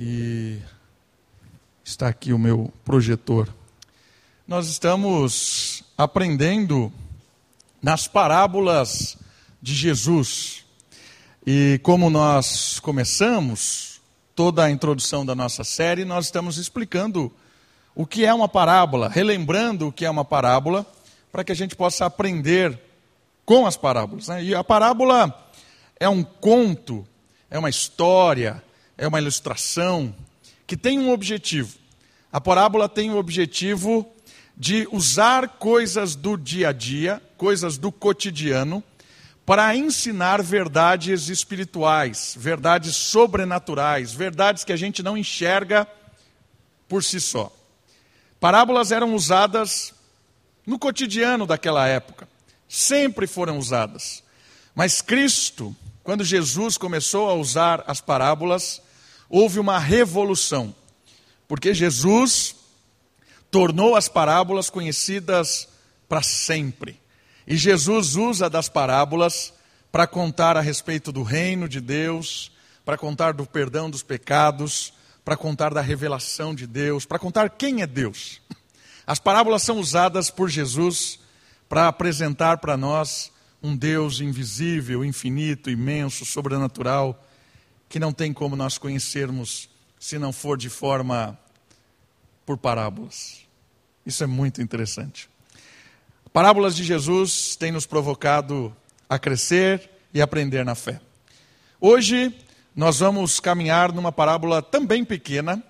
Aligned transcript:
e 0.00 0.60
está 1.82 2.06
aqui 2.06 2.32
o 2.32 2.38
meu 2.38 2.72
projetor. 2.84 3.52
Nós 4.46 4.68
estamos 4.68 5.82
aprendendo 5.96 6.92
nas 7.82 8.06
parábolas 8.06 9.18
de 9.60 9.74
Jesus. 9.74 10.64
E 11.44 11.80
como 11.82 12.08
nós 12.10 12.78
começamos 12.78 14.00
toda 14.36 14.62
a 14.62 14.70
introdução 14.70 15.26
da 15.26 15.34
nossa 15.34 15.64
série, 15.64 16.04
nós 16.04 16.26
estamos 16.26 16.58
explicando 16.58 17.32
o 17.92 18.06
que 18.06 18.24
é 18.24 18.32
uma 18.32 18.48
parábola, 18.48 19.08
relembrando 19.08 19.88
o 19.88 19.92
que 19.92 20.04
é 20.04 20.10
uma 20.10 20.24
parábola, 20.24 20.86
para 21.32 21.42
que 21.42 21.50
a 21.50 21.56
gente 21.56 21.74
possa 21.74 22.06
aprender 22.06 22.78
com 23.44 23.66
as 23.66 23.76
parábolas. 23.76 24.28
Né? 24.28 24.44
E 24.44 24.54
a 24.54 24.62
parábola 24.62 25.50
é 25.98 26.08
um 26.08 26.22
conto, 26.22 27.04
é 27.50 27.58
uma 27.58 27.68
história, 27.68 28.62
é 28.98 29.06
uma 29.06 29.20
ilustração 29.20 30.12
que 30.66 30.76
tem 30.76 30.98
um 30.98 31.12
objetivo. 31.12 31.78
A 32.32 32.40
parábola 32.40 32.88
tem 32.88 33.10
o 33.12 33.16
objetivo 33.16 34.06
de 34.56 34.88
usar 34.90 35.48
coisas 35.50 36.16
do 36.16 36.36
dia 36.36 36.70
a 36.70 36.72
dia, 36.72 37.22
coisas 37.36 37.78
do 37.78 37.92
cotidiano, 37.92 38.82
para 39.46 39.74
ensinar 39.74 40.42
verdades 40.42 41.28
espirituais, 41.28 42.34
verdades 42.36 42.96
sobrenaturais, 42.96 44.12
verdades 44.12 44.64
que 44.64 44.72
a 44.72 44.76
gente 44.76 45.02
não 45.02 45.16
enxerga 45.16 45.88
por 46.88 47.04
si 47.04 47.20
só. 47.20 47.54
Parábolas 48.40 48.92
eram 48.92 49.14
usadas 49.14 49.94
no 50.66 50.78
cotidiano 50.78 51.46
daquela 51.46 51.86
época, 51.86 52.28
sempre 52.68 53.26
foram 53.26 53.58
usadas. 53.58 54.22
Mas 54.74 55.00
Cristo, 55.00 55.74
quando 56.02 56.24
Jesus 56.24 56.76
começou 56.76 57.30
a 57.30 57.34
usar 57.34 57.84
as 57.86 58.00
parábolas, 58.00 58.82
houve 59.28 59.58
uma 59.58 59.78
revolução, 59.78 60.74
porque 61.46 61.74
Jesus 61.74 62.56
tornou 63.50 63.96
as 63.96 64.08
parábolas 64.08 64.70
conhecidas 64.70 65.68
para 66.08 66.22
sempre. 66.22 67.00
E 67.46 67.56
Jesus 67.56 68.16
usa 68.16 68.48
das 68.48 68.68
parábolas 68.68 69.52
para 69.90 70.06
contar 70.06 70.56
a 70.56 70.60
respeito 70.60 71.10
do 71.10 71.22
reino 71.22 71.68
de 71.68 71.80
Deus, 71.80 72.52
para 72.84 72.98
contar 72.98 73.32
do 73.32 73.46
perdão 73.46 73.90
dos 73.90 74.02
pecados, 74.02 74.92
para 75.24 75.36
contar 75.36 75.72
da 75.74 75.80
revelação 75.80 76.54
de 76.54 76.66
Deus, 76.66 77.04
para 77.04 77.18
contar 77.18 77.50
quem 77.50 77.82
é 77.82 77.86
Deus. 77.86 78.40
As 79.06 79.18
parábolas 79.18 79.62
são 79.62 79.78
usadas 79.78 80.30
por 80.30 80.48
Jesus 80.48 81.18
para 81.68 81.88
apresentar 81.88 82.58
para 82.58 82.76
nós 82.76 83.30
um 83.62 83.76
Deus 83.76 84.20
invisível, 84.20 85.04
infinito, 85.04 85.70
imenso, 85.70 86.24
sobrenatural, 86.24 87.26
que 87.88 87.98
não 87.98 88.12
tem 88.12 88.32
como 88.32 88.54
nós 88.54 88.78
conhecermos 88.78 89.68
se 89.98 90.18
não 90.18 90.32
for 90.32 90.56
de 90.56 90.68
forma 90.68 91.38
por 92.44 92.56
parábolas. 92.58 93.40
Isso 94.04 94.22
é 94.22 94.26
muito 94.26 94.62
interessante. 94.62 95.28
Parábolas 96.32 96.76
de 96.76 96.84
Jesus 96.84 97.56
têm 97.56 97.72
nos 97.72 97.86
provocado 97.86 98.74
a 99.08 99.18
crescer 99.18 99.90
e 100.12 100.20
aprender 100.20 100.64
na 100.64 100.74
fé. 100.74 101.00
Hoje 101.80 102.34
nós 102.76 103.00
vamos 103.00 103.40
caminhar 103.40 103.92
numa 103.92 104.12
parábola 104.12 104.62
também 104.62 105.04
pequena, 105.04 105.62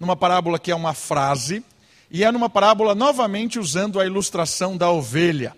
numa 0.00 0.16
parábola 0.16 0.58
que 0.58 0.70
é 0.70 0.74
uma 0.74 0.94
frase, 0.94 1.62
e 2.10 2.24
é 2.24 2.32
numa 2.32 2.48
parábola 2.48 2.94
novamente 2.94 3.58
usando 3.58 4.00
a 4.00 4.06
ilustração 4.06 4.76
da 4.76 4.90
ovelha. 4.90 5.54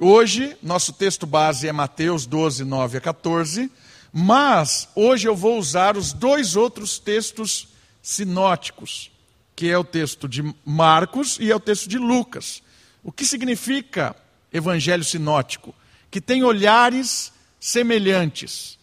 Hoje, 0.00 0.56
nosso 0.62 0.92
texto 0.92 1.26
base 1.26 1.68
é 1.68 1.72
Mateus 1.72 2.24
12, 2.24 2.64
9 2.64 2.98
a 2.98 3.00
14, 3.00 3.70
mas 4.12 4.88
hoje 4.94 5.28
eu 5.28 5.36
vou 5.36 5.58
usar 5.58 5.96
os 5.96 6.12
dois 6.12 6.56
outros 6.56 6.98
textos 6.98 7.68
sinóticos, 8.02 9.10
que 9.54 9.68
é 9.68 9.76
o 9.76 9.84
texto 9.84 10.28
de 10.28 10.54
Marcos 10.64 11.36
e 11.40 11.50
é 11.50 11.56
o 11.56 11.60
texto 11.60 11.88
de 11.88 11.98
Lucas. 11.98 12.62
O 13.02 13.12
que 13.12 13.24
significa 13.24 14.14
evangelho 14.52 15.04
sinótico? 15.04 15.74
Que 16.10 16.20
tem 16.20 16.42
olhares 16.42 17.32
semelhantes. 17.60 18.78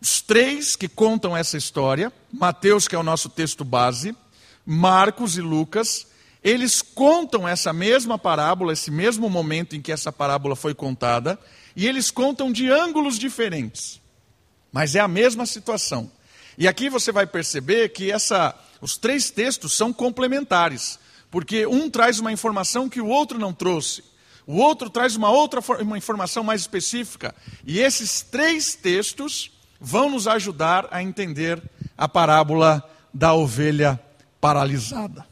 Os 0.00 0.20
três 0.20 0.76
que 0.76 0.88
contam 0.88 1.36
essa 1.36 1.56
história, 1.56 2.12
Mateus, 2.32 2.88
que 2.88 2.94
é 2.94 2.98
o 2.98 3.04
nosso 3.04 3.28
texto 3.28 3.64
base, 3.64 4.16
Marcos 4.66 5.36
e 5.36 5.40
Lucas, 5.40 6.06
eles 6.42 6.82
contam 6.82 7.46
essa 7.46 7.72
mesma 7.72 8.18
parábola, 8.18 8.72
esse 8.72 8.90
mesmo 8.90 9.30
momento 9.30 9.76
em 9.76 9.80
que 9.80 9.92
essa 9.92 10.10
parábola 10.10 10.56
foi 10.56 10.74
contada, 10.74 11.38
e 11.76 11.86
eles 11.86 12.10
contam 12.10 12.50
de 12.50 12.68
ângulos 12.68 13.18
diferentes. 13.18 14.01
Mas 14.72 14.94
é 14.94 15.00
a 15.00 15.06
mesma 15.06 15.44
situação. 15.44 16.10
E 16.56 16.66
aqui 16.66 16.88
você 16.88 17.12
vai 17.12 17.26
perceber 17.26 17.90
que 17.90 18.10
essa, 18.10 18.54
os 18.80 18.96
três 18.96 19.30
textos 19.30 19.72
são 19.74 19.92
complementares, 19.92 20.98
porque 21.30 21.66
um 21.66 21.90
traz 21.90 22.18
uma 22.18 22.32
informação 22.32 22.88
que 22.88 23.00
o 23.00 23.06
outro 23.06 23.38
não 23.38 23.52
trouxe, 23.52 24.02
o 24.46 24.56
outro 24.56 24.90
traz 24.90 25.14
uma 25.14 25.30
outra 25.30 25.60
uma 25.80 25.96
informação 25.96 26.42
mais 26.42 26.62
específica, 26.62 27.34
e 27.64 27.78
esses 27.78 28.22
três 28.22 28.74
textos 28.74 29.50
vão 29.80 30.10
nos 30.10 30.26
ajudar 30.26 30.88
a 30.90 31.02
entender 31.02 31.62
a 31.96 32.08
parábola 32.08 32.82
da 33.12 33.34
ovelha 33.34 34.00
paralisada. 34.40 35.26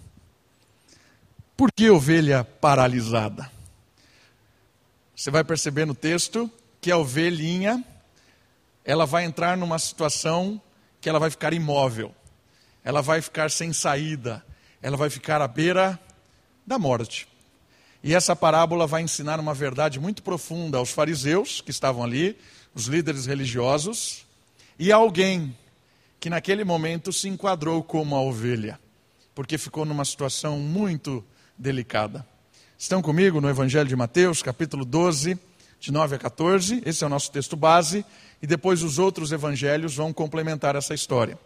Por 1.56 1.70
que 1.70 1.90
ovelha 1.90 2.44
paralisada? 2.44 3.50
Você 5.14 5.30
vai 5.30 5.44
perceber 5.44 5.84
no 5.84 5.94
texto 5.94 6.50
que 6.80 6.90
a 6.90 6.96
ovelhinha 6.96 7.84
ela 8.90 9.06
vai 9.06 9.24
entrar 9.24 9.56
numa 9.56 9.78
situação 9.78 10.60
que 11.00 11.08
ela 11.08 11.20
vai 11.20 11.30
ficar 11.30 11.52
imóvel, 11.52 12.12
ela 12.82 13.00
vai 13.00 13.22
ficar 13.22 13.48
sem 13.48 13.72
saída, 13.72 14.44
ela 14.82 14.96
vai 14.96 15.08
ficar 15.08 15.40
à 15.40 15.46
beira 15.46 15.96
da 16.66 16.76
morte. 16.76 17.28
E 18.02 18.16
essa 18.16 18.34
parábola 18.34 18.88
vai 18.88 19.02
ensinar 19.02 19.38
uma 19.38 19.54
verdade 19.54 20.00
muito 20.00 20.24
profunda 20.24 20.78
aos 20.78 20.90
fariseus 20.90 21.60
que 21.60 21.70
estavam 21.70 22.02
ali, 22.02 22.36
os 22.74 22.86
líderes 22.86 23.26
religiosos, 23.26 24.26
e 24.76 24.90
a 24.90 24.96
alguém 24.96 25.56
que 26.18 26.28
naquele 26.28 26.64
momento 26.64 27.12
se 27.12 27.28
enquadrou 27.28 27.84
como 27.84 28.16
a 28.16 28.20
ovelha, 28.20 28.76
porque 29.36 29.56
ficou 29.56 29.84
numa 29.84 30.04
situação 30.04 30.58
muito 30.58 31.24
delicada. 31.56 32.26
Estão 32.76 33.00
comigo 33.00 33.40
no 33.40 33.48
Evangelho 33.48 33.88
de 33.88 33.94
Mateus, 33.94 34.42
capítulo 34.42 34.84
12, 34.84 35.38
de 35.80 35.90
9 35.90 36.16
a 36.16 36.18
14. 36.18 36.82
Esse 36.84 37.02
é 37.02 37.06
o 37.06 37.10
nosso 37.10 37.32
texto 37.32 37.56
base 37.56 38.04
e 38.42 38.46
depois 38.46 38.82
os 38.82 38.98
outros 38.98 39.32
evangelhos 39.32 39.96
vão 39.96 40.12
complementar 40.12 40.76
essa 40.76 40.94
história. 40.94 41.38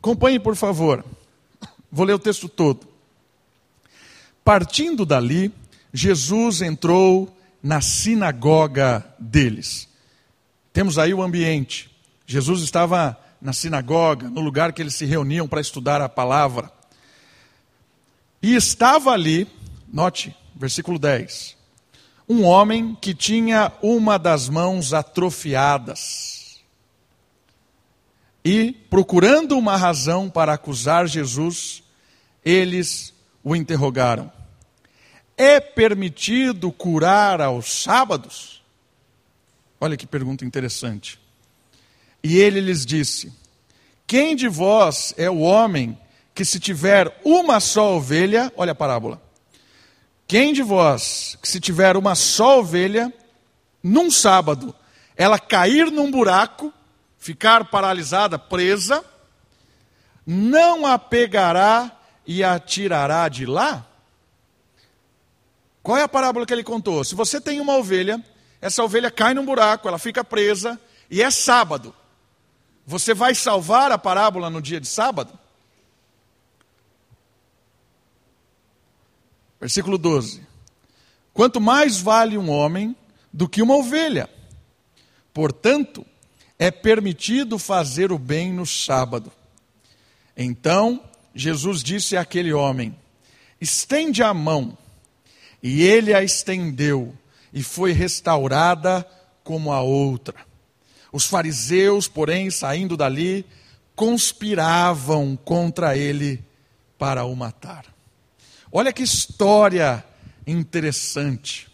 Acompanhe, 0.00 0.40
por 0.40 0.56
favor. 0.56 1.04
Vou 1.92 2.04
ler 2.04 2.14
o 2.14 2.18
texto 2.18 2.48
todo. 2.48 2.88
Partindo 4.42 5.06
dali, 5.06 5.52
Jesus 5.92 6.60
entrou 6.60 7.34
na 7.62 7.80
sinagoga 7.80 9.04
deles. 9.18 9.88
Temos 10.72 10.98
aí 10.98 11.14
o 11.14 11.22
ambiente. 11.22 11.90
Jesus 12.26 12.62
estava 12.62 13.18
na 13.40 13.52
sinagoga, 13.52 14.28
no 14.28 14.40
lugar 14.40 14.72
que 14.72 14.82
eles 14.82 14.94
se 14.94 15.04
reuniam 15.04 15.46
para 15.46 15.60
estudar 15.60 16.00
a 16.00 16.08
palavra. 16.08 16.70
E 18.42 18.54
estava 18.54 19.10
ali, 19.10 19.46
note, 19.90 20.34
versículo 20.54 20.98
10, 20.98 21.56
um 22.28 22.44
homem 22.44 22.96
que 23.00 23.14
tinha 23.14 23.72
uma 23.82 24.18
das 24.18 24.48
mãos 24.48 24.92
atrofiadas. 24.92 26.60
E, 28.44 28.72
procurando 28.90 29.56
uma 29.56 29.76
razão 29.76 30.28
para 30.28 30.52
acusar 30.52 31.06
Jesus, 31.06 31.82
eles 32.44 33.14
o 33.42 33.56
interrogaram: 33.56 34.30
É 35.36 35.60
permitido 35.60 36.70
curar 36.70 37.40
aos 37.40 37.82
sábados? 37.82 38.62
Olha 39.80 39.96
que 39.96 40.06
pergunta 40.06 40.44
interessante. 40.44 41.18
E 42.22 42.36
ele 42.36 42.60
lhes 42.60 42.84
disse: 42.84 43.32
Quem 44.06 44.36
de 44.36 44.48
vós 44.48 45.14
é 45.16 45.30
o 45.30 45.40
homem 45.40 45.98
que, 46.34 46.44
se 46.44 46.58
tiver 46.58 47.18
uma 47.24 47.60
só 47.60 47.96
ovelha, 47.96 48.52
olha 48.56 48.72
a 48.72 48.74
parábola, 48.74 49.22
quem 50.26 50.52
de 50.52 50.62
vós, 50.62 51.38
que 51.40 51.48
se 51.48 51.60
tiver 51.60 51.96
uma 51.96 52.14
só 52.14 52.60
ovelha, 52.60 53.12
num 53.82 54.10
sábado, 54.10 54.74
ela 55.16 55.38
cair 55.38 55.90
num 55.90 56.10
buraco, 56.10 56.72
ficar 57.18 57.66
paralisada, 57.66 58.38
presa, 58.38 59.04
não 60.26 60.86
a 60.86 60.98
pegará 60.98 61.92
e 62.26 62.42
a 62.42 62.58
tirará 62.58 63.28
de 63.28 63.44
lá? 63.44 63.86
Qual 65.82 65.98
é 65.98 66.02
a 66.02 66.08
parábola 66.08 66.46
que 66.46 66.52
ele 66.52 66.64
contou? 66.64 67.04
Se 67.04 67.14
você 67.14 67.38
tem 67.38 67.60
uma 67.60 67.76
ovelha, 67.76 68.18
essa 68.60 68.82
ovelha 68.82 69.10
cai 69.10 69.34
num 69.34 69.44
buraco, 69.44 69.86
ela 69.86 69.98
fica 69.98 70.24
presa, 70.24 70.80
e 71.10 71.22
é 71.22 71.30
sábado. 71.30 71.94
Você 72.86 73.12
vai 73.12 73.34
salvar 73.34 73.92
a 73.92 73.98
parábola 73.98 74.48
no 74.48 74.62
dia 74.62 74.80
de 74.80 74.88
sábado? 74.88 75.38
Versículo 79.64 79.96
12: 79.96 80.42
Quanto 81.32 81.58
mais 81.58 81.98
vale 81.98 82.36
um 82.36 82.50
homem 82.50 82.94
do 83.32 83.48
que 83.48 83.62
uma 83.62 83.74
ovelha, 83.74 84.28
portanto, 85.32 86.04
é 86.58 86.70
permitido 86.70 87.58
fazer 87.58 88.12
o 88.12 88.18
bem 88.18 88.52
no 88.52 88.66
sábado. 88.66 89.32
Então 90.36 91.02
Jesus 91.34 91.82
disse 91.82 92.14
àquele 92.14 92.52
homem: 92.52 92.94
Estende 93.58 94.22
a 94.22 94.34
mão. 94.34 94.76
E 95.62 95.82
ele 95.82 96.12
a 96.12 96.22
estendeu, 96.22 97.16
e 97.50 97.62
foi 97.62 97.92
restaurada 97.92 99.02
como 99.42 99.72
a 99.72 99.80
outra. 99.80 100.36
Os 101.10 101.24
fariseus, 101.24 102.06
porém, 102.06 102.50
saindo 102.50 102.98
dali, 102.98 103.46
conspiravam 103.96 105.38
contra 105.42 105.96
ele 105.96 106.44
para 106.98 107.24
o 107.24 107.34
matar. 107.34 107.93
Olha 108.76 108.92
que 108.92 109.04
história 109.04 110.04
interessante. 110.44 111.68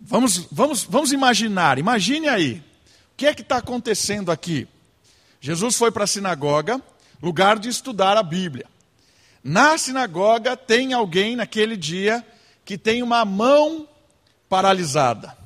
Vamos, 0.00 0.48
vamos, 0.50 0.84
vamos 0.84 1.12
imaginar, 1.12 1.78
imagine 1.78 2.26
aí, 2.26 2.64
o 3.12 3.16
que 3.18 3.26
é 3.26 3.34
que 3.34 3.42
está 3.42 3.58
acontecendo 3.58 4.32
aqui? 4.32 4.66
Jesus 5.42 5.76
foi 5.76 5.92
para 5.92 6.04
a 6.04 6.06
sinagoga, 6.06 6.80
lugar 7.22 7.58
de 7.58 7.68
estudar 7.68 8.16
a 8.16 8.22
Bíblia. 8.22 8.64
Na 9.42 9.76
sinagoga 9.76 10.56
tem 10.56 10.94
alguém 10.94 11.36
naquele 11.36 11.76
dia 11.76 12.26
que 12.64 12.78
tem 12.78 13.02
uma 13.02 13.22
mão 13.26 13.86
paralisada. 14.48 15.36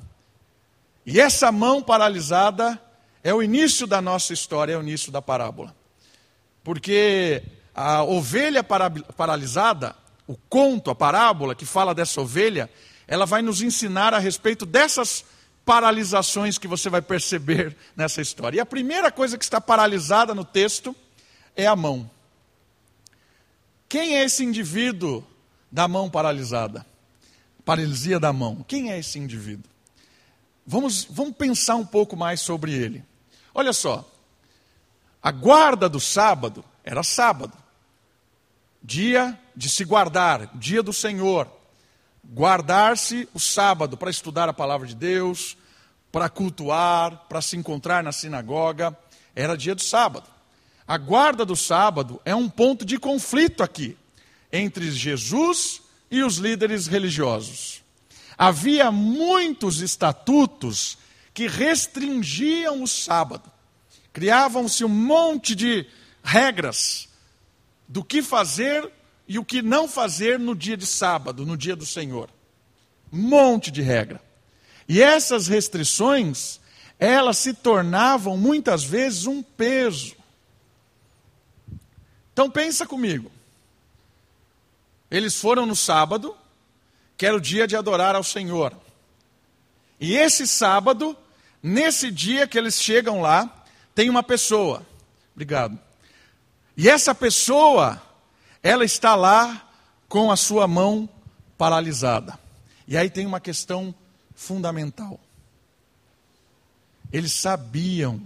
E 1.05 1.19
essa 1.19 1.51
mão 1.51 1.83
paralisada 1.83 2.81
é 3.25 3.35
o 3.35 3.43
início 3.43 3.89
da 3.89 4.01
nossa 4.01 4.33
história, 4.33 4.75
é 4.75 4.79
o 4.79 4.83
início 4.83 5.11
da 5.11 5.21
parábola. 5.21 5.75
Porque 6.63 7.43
a 7.75 8.05
ovelha 8.05 8.63
paralisada, 8.63 9.97
o 10.29 10.37
conto, 10.37 10.91
a 10.91 10.95
parábola 10.95 11.55
que 11.55 11.65
fala 11.65 11.95
dessa 11.95 12.21
ovelha, 12.21 12.71
ela 13.07 13.25
vai 13.25 13.41
nos 13.41 13.63
ensinar 13.63 14.13
a 14.13 14.19
respeito 14.19 14.67
dessas 14.67 15.25
paralisações 15.65 16.59
que 16.59 16.69
você 16.69 16.91
vai 16.91 17.01
perceber 17.01 17.75
nessa 17.97 18.21
história. 18.21 18.59
E 18.59 18.61
a 18.61 18.67
primeira 18.67 19.11
coisa 19.11 19.39
que 19.39 19.45
está 19.45 19.59
paralisada 19.59 20.35
no 20.35 20.45
texto 20.45 20.95
é 21.57 21.67
a 21.67 21.75
mão. 21.75 22.09
Quem 23.89 24.19
é 24.19 24.25
esse 24.25 24.45
indivíduo 24.45 25.25
da 25.73 25.89
mão 25.89 26.11
paralisada? 26.11 26.85
Paralisia 27.65 28.21
da 28.21 28.31
mão. 28.31 28.63
Quem 28.69 28.93
é 28.93 28.99
esse 28.99 29.19
indivíduo? 29.19 29.71
Vamos, 30.67 31.05
vamos 31.05 31.35
pensar 31.35 31.77
um 31.77 31.87
pouco 31.87 32.15
mais 32.15 32.43
sobre 32.43 32.75
ele. 32.75 33.03
Olha 33.55 33.73
só, 33.73 34.07
a 35.23 35.33
guarda 35.33 35.89
do 35.89 35.99
sábado 35.99 36.63
era 36.85 37.03
sábado, 37.03 37.57
dia 38.83 39.39
de 39.59 39.69
se 39.69 39.85
guardar, 39.85 40.49
dia 40.55 40.85
do 40.85 40.93
Senhor 40.93 41.51
guardar-se 42.33 43.29
o 43.35 43.41
sábado 43.41 43.97
para 43.97 44.09
estudar 44.09 44.49
a 44.49 44.53
palavra 44.53 44.87
de 44.87 44.95
Deus, 44.95 45.57
para 46.13 46.29
cultuar, 46.29 47.27
para 47.29 47.43
se 47.43 47.57
encontrar 47.57 48.05
na 48.05 48.13
sinagoga, 48.13 48.97
era 49.35 49.57
dia 49.57 49.75
do 49.75 49.83
sábado. 49.83 50.29
A 50.87 50.97
guarda 50.97 51.45
do 51.45 51.57
sábado 51.57 52.21
é 52.25 52.37
um 52.37 52.49
ponto 52.49 52.85
de 52.85 52.99
conflito 52.99 53.61
aqui 53.61 53.97
entre 54.53 54.93
Jesus 54.93 55.83
e 56.09 56.23
os 56.23 56.37
líderes 56.37 56.87
religiosos. 56.87 57.83
Havia 58.39 58.93
muitos 58.93 59.81
estatutos 59.81 60.99
que 61.35 61.49
restringiam 61.49 62.81
o 62.81 62.87
sábado. 62.87 63.51
Criavam-se 64.13 64.85
um 64.85 64.89
monte 64.89 65.57
de 65.57 65.85
regras 66.23 67.09
do 67.89 68.05
que 68.05 68.23
fazer 68.23 68.89
e 69.29 69.39
o 69.39 69.45
que 69.45 69.61
não 69.61 69.87
fazer 69.87 70.39
no 70.39 70.57
dia 70.57 70.77
de 70.77 70.87
sábado, 70.87 71.45
no 71.45 71.57
dia 71.57 71.77
do 71.77 71.85
Senhor. 71.85 72.31
Monte 73.13 73.71
de 73.71 73.83
regra. 73.83 74.21
E 74.89 75.03
essas 75.03 75.47
restrições, 75.47 76.59
elas 76.99 77.37
se 77.37 77.53
tornavam 77.53 78.39
muitas 78.39 78.83
vezes 78.83 79.27
um 79.27 79.43
peso. 79.43 80.17
Então 82.33 82.51
pensa 82.51 82.87
comigo. 82.87 83.31
Eles 85.11 85.39
foram 85.39 85.67
no 85.67 85.77
sábado, 85.77 86.35
que 87.17 87.27
era 87.27 87.37
o 87.37 87.41
dia 87.41 87.67
de 87.67 87.77
adorar 87.77 88.15
ao 88.15 88.25
Senhor. 88.25 88.73
E 90.01 90.15
esse 90.15 90.47
sábado, 90.47 91.17
nesse 91.63 92.11
dia 92.11 92.47
que 92.47 92.57
eles 92.57 92.81
chegam 92.81 93.21
lá, 93.21 93.65
tem 93.95 94.09
uma 94.09 94.23
pessoa. 94.23 94.87
Obrigado. 95.35 95.79
E 96.77 96.89
essa 96.89 97.15
pessoa 97.15 98.01
ela 98.63 98.85
está 98.85 99.15
lá 99.15 99.69
com 100.09 100.31
a 100.31 100.37
sua 100.37 100.67
mão 100.67 101.09
paralisada. 101.57 102.39
E 102.87 102.97
aí 102.97 103.11
tem 103.11 103.27
uma 103.27 103.41
questão 103.41 103.95
fundamental. 104.35 105.21
Eles 107.13 107.33
sabiam 107.33 108.21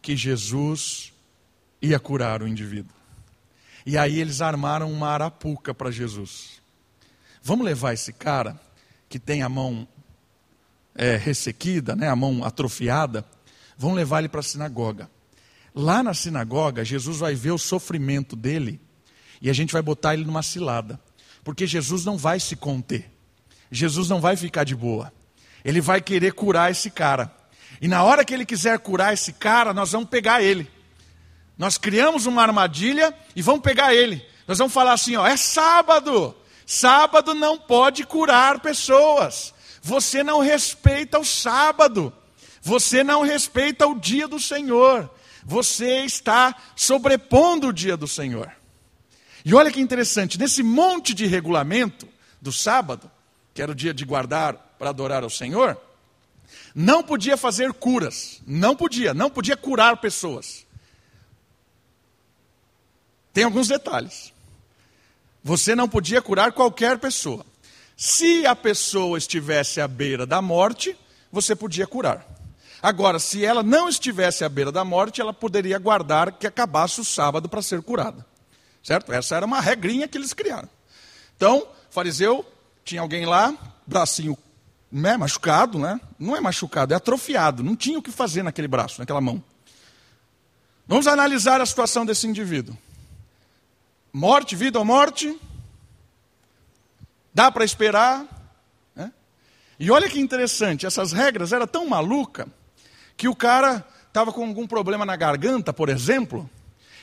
que 0.00 0.16
Jesus 0.16 1.12
ia 1.80 1.98
curar 1.98 2.42
o 2.42 2.48
indivíduo. 2.48 2.96
E 3.84 3.96
aí 3.96 4.20
eles 4.20 4.40
armaram 4.40 4.90
uma 4.92 5.08
arapuca 5.08 5.72
para 5.72 5.90
Jesus. 5.90 6.60
Vamos 7.42 7.64
levar 7.64 7.94
esse 7.94 8.12
cara 8.12 8.60
que 9.08 9.18
tem 9.18 9.42
a 9.42 9.48
mão 9.48 9.88
é, 10.94 11.16
ressequida, 11.16 11.94
né, 11.94 12.08
a 12.08 12.16
mão 12.16 12.44
atrofiada, 12.44 13.24
vamos 13.78 13.96
levar 13.96 14.18
ele 14.18 14.28
para 14.28 14.40
a 14.40 14.42
sinagoga. 14.42 15.08
Lá 15.74 16.02
na 16.02 16.12
sinagoga, 16.12 16.84
Jesus 16.84 17.18
vai 17.18 17.34
ver 17.34 17.52
o 17.52 17.58
sofrimento 17.58 18.34
dele 18.34 18.80
e 19.40 19.48
a 19.48 19.52
gente 19.52 19.72
vai 19.72 19.82
botar 19.82 20.14
ele 20.14 20.24
numa 20.24 20.42
cilada. 20.42 21.00
Porque 21.44 21.66
Jesus 21.66 22.04
não 22.04 22.16
vai 22.16 22.40
se 22.40 22.56
conter. 22.56 23.10
Jesus 23.70 24.08
não 24.08 24.20
vai 24.20 24.36
ficar 24.36 24.64
de 24.64 24.74
boa. 24.74 25.12
Ele 25.64 25.80
vai 25.80 26.00
querer 26.00 26.32
curar 26.32 26.70
esse 26.70 26.90
cara. 26.90 27.32
E 27.80 27.88
na 27.88 28.02
hora 28.02 28.24
que 28.24 28.34
ele 28.34 28.46
quiser 28.46 28.78
curar 28.78 29.12
esse 29.12 29.32
cara, 29.32 29.72
nós 29.72 29.92
vamos 29.92 30.08
pegar 30.08 30.42
ele. 30.42 30.70
Nós 31.56 31.76
criamos 31.76 32.26
uma 32.26 32.42
armadilha 32.42 33.14
e 33.34 33.42
vamos 33.42 33.62
pegar 33.62 33.94
ele. 33.94 34.24
Nós 34.46 34.58
vamos 34.58 34.72
falar 34.72 34.92
assim: 34.92 35.16
ó, 35.16 35.26
é 35.26 35.36
sábado. 35.36 36.34
Sábado 36.66 37.34
não 37.34 37.58
pode 37.58 38.04
curar 38.04 38.60
pessoas. 38.60 39.54
Você 39.82 40.22
não 40.22 40.40
respeita 40.40 41.18
o 41.18 41.24
sábado. 41.24 42.12
Você 42.60 43.02
não 43.02 43.22
respeita 43.22 43.86
o 43.86 43.98
dia 43.98 44.28
do 44.28 44.38
Senhor. 44.38 45.10
Você 45.44 46.04
está 46.04 46.54
sobrepondo 46.76 47.68
o 47.68 47.72
dia 47.72 47.96
do 47.96 48.06
Senhor. 48.06 48.57
E 49.48 49.54
olha 49.54 49.72
que 49.72 49.80
interessante, 49.80 50.38
nesse 50.38 50.62
monte 50.62 51.14
de 51.14 51.24
regulamento 51.24 52.06
do 52.38 52.52
sábado, 52.52 53.10
que 53.54 53.62
era 53.62 53.72
o 53.72 53.74
dia 53.74 53.94
de 53.94 54.04
guardar 54.04 54.52
para 54.78 54.90
adorar 54.90 55.22
ao 55.22 55.30
Senhor, 55.30 55.74
não 56.74 57.02
podia 57.02 57.34
fazer 57.34 57.72
curas, 57.72 58.42
não 58.46 58.76
podia, 58.76 59.14
não 59.14 59.30
podia 59.30 59.56
curar 59.56 59.96
pessoas. 60.02 60.66
Tem 63.32 63.44
alguns 63.44 63.68
detalhes. 63.68 64.34
Você 65.42 65.74
não 65.74 65.88
podia 65.88 66.20
curar 66.20 66.52
qualquer 66.52 66.98
pessoa. 66.98 67.42
Se 67.96 68.46
a 68.46 68.54
pessoa 68.54 69.16
estivesse 69.16 69.80
à 69.80 69.88
beira 69.88 70.26
da 70.26 70.42
morte, 70.42 70.94
você 71.32 71.56
podia 71.56 71.86
curar. 71.86 72.22
Agora, 72.82 73.18
se 73.18 73.46
ela 73.46 73.62
não 73.62 73.88
estivesse 73.88 74.44
à 74.44 74.48
beira 74.50 74.70
da 74.70 74.84
morte, 74.84 75.22
ela 75.22 75.32
poderia 75.32 75.76
aguardar 75.76 76.34
que 76.34 76.46
acabasse 76.46 77.00
o 77.00 77.04
sábado 77.04 77.48
para 77.48 77.62
ser 77.62 77.80
curada. 77.80 78.27
Certo? 78.88 79.12
Essa 79.12 79.36
era 79.36 79.44
uma 79.44 79.60
regrinha 79.60 80.08
que 80.08 80.16
eles 80.16 80.32
criaram. 80.32 80.66
Então, 81.36 81.68
fariseu, 81.90 82.42
tinha 82.82 83.02
alguém 83.02 83.26
lá, 83.26 83.54
bracinho 83.86 84.34
né, 84.90 85.14
machucado, 85.14 85.78
né? 85.78 86.00
Não 86.18 86.34
é 86.34 86.40
machucado, 86.40 86.94
é 86.94 86.96
atrofiado. 86.96 87.62
Não 87.62 87.76
tinha 87.76 87.98
o 87.98 88.02
que 88.02 88.10
fazer 88.10 88.42
naquele 88.42 88.66
braço, 88.66 88.98
naquela 88.98 89.20
mão. 89.20 89.44
Vamos 90.86 91.06
analisar 91.06 91.60
a 91.60 91.66
situação 91.66 92.06
desse 92.06 92.26
indivíduo. 92.26 92.74
Morte, 94.10 94.56
vida 94.56 94.78
ou 94.78 94.86
morte? 94.86 95.38
Dá 97.34 97.52
para 97.52 97.66
esperar? 97.66 98.24
Né? 98.96 99.12
E 99.78 99.90
olha 99.90 100.08
que 100.08 100.18
interessante, 100.18 100.86
essas 100.86 101.12
regras 101.12 101.52
eram 101.52 101.66
tão 101.66 101.86
maluca 101.86 102.48
que 103.18 103.28
o 103.28 103.36
cara 103.36 103.86
estava 104.06 104.32
com 104.32 104.46
algum 104.46 104.66
problema 104.66 105.04
na 105.04 105.14
garganta, 105.14 105.74
por 105.74 105.90
exemplo, 105.90 106.48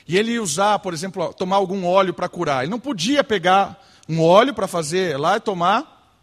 e 0.06 0.16
ele 0.16 0.38
usar, 0.38 0.78
por 0.78 0.94
exemplo, 0.94 1.32
tomar 1.34 1.56
algum 1.56 1.84
óleo 1.84 2.14
para 2.14 2.28
curar. 2.28 2.62
Ele 2.62 2.70
não 2.70 2.78
podia 2.78 3.24
pegar 3.24 3.82
um 4.08 4.22
óleo 4.22 4.54
para 4.54 4.68
fazer 4.68 5.18
lá 5.18 5.36
e 5.36 5.40
tomar 5.40 6.14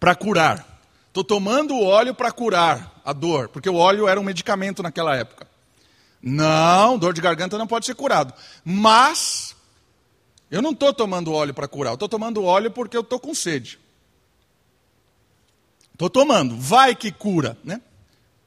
para 0.00 0.14
curar. 0.14 0.80
Estou 1.08 1.22
tomando 1.22 1.74
o 1.74 1.84
óleo 1.84 2.14
para 2.14 2.32
curar 2.32 3.00
a 3.04 3.12
dor, 3.12 3.48
porque 3.48 3.68
o 3.68 3.76
óleo 3.76 4.08
era 4.08 4.18
um 4.18 4.24
medicamento 4.24 4.82
naquela 4.82 5.14
época. 5.14 5.46
Não, 6.20 6.98
dor 6.98 7.12
de 7.12 7.20
garganta 7.20 7.58
não 7.58 7.66
pode 7.66 7.86
ser 7.86 7.94
curado. 7.94 8.34
Mas 8.64 9.54
eu 10.50 10.60
não 10.60 10.72
estou 10.72 10.92
tomando 10.92 11.32
óleo 11.32 11.54
para 11.54 11.68
curar, 11.68 11.90
eu 11.90 11.94
estou 11.94 12.08
tomando 12.08 12.44
óleo 12.44 12.70
porque 12.70 12.96
eu 12.96 13.02
estou 13.02 13.20
com 13.20 13.34
sede. 13.34 13.78
Estou 15.92 16.10
tomando, 16.10 16.56
vai 16.56 16.96
que 16.96 17.12
cura, 17.12 17.56
né? 17.62 17.80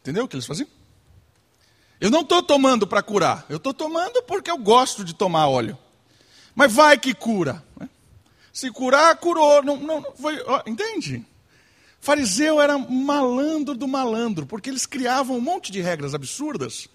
Entendeu 0.02 0.26
o 0.26 0.28
que 0.28 0.36
eles 0.36 0.46
faziam? 0.46 0.68
Eu 2.06 2.12
não 2.12 2.22
estou 2.22 2.44
tomando 2.44 2.86
para 2.86 3.02
curar, 3.02 3.48
eu 3.50 3.58
estou 3.58 3.74
tomando 3.74 4.22
porque 4.22 4.52
eu 4.52 4.60
gosto 4.60 5.04
de 5.04 5.16
tomar 5.16 5.48
óleo. 5.48 5.76
Mas 6.54 6.72
vai 6.72 7.00
que 7.00 7.16
cura. 7.16 7.66
Né? 7.80 7.90
Se 8.54 8.70
curar, 8.70 9.18
curou. 9.18 9.64
Não, 9.64 9.76
não, 9.76 10.02
não 10.02 10.16
foi, 10.16 10.40
ó, 10.46 10.62
entende? 10.68 11.26
Fariseu 12.00 12.62
era 12.62 12.78
malandro 12.78 13.74
do 13.74 13.88
malandro, 13.88 14.46
porque 14.46 14.70
eles 14.70 14.86
criavam 14.86 15.38
um 15.38 15.42
monte 15.42 15.72
de 15.72 15.82
regras 15.82 16.14
absurdas. 16.14 16.88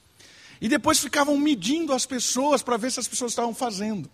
E 0.60 0.68
depois 0.68 1.00
ficavam 1.00 1.36
medindo 1.36 1.92
as 1.92 2.06
pessoas 2.06 2.62
para 2.62 2.76
ver 2.76 2.92
se 2.92 3.00
as 3.00 3.08
pessoas 3.08 3.32
estavam 3.32 3.52
fazendo. 3.52 4.08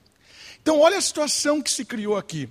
Então, 0.62 0.80
olha 0.80 0.96
a 0.96 1.02
situação 1.02 1.60
que 1.60 1.70
se 1.70 1.84
criou 1.84 2.16
aqui. 2.16 2.48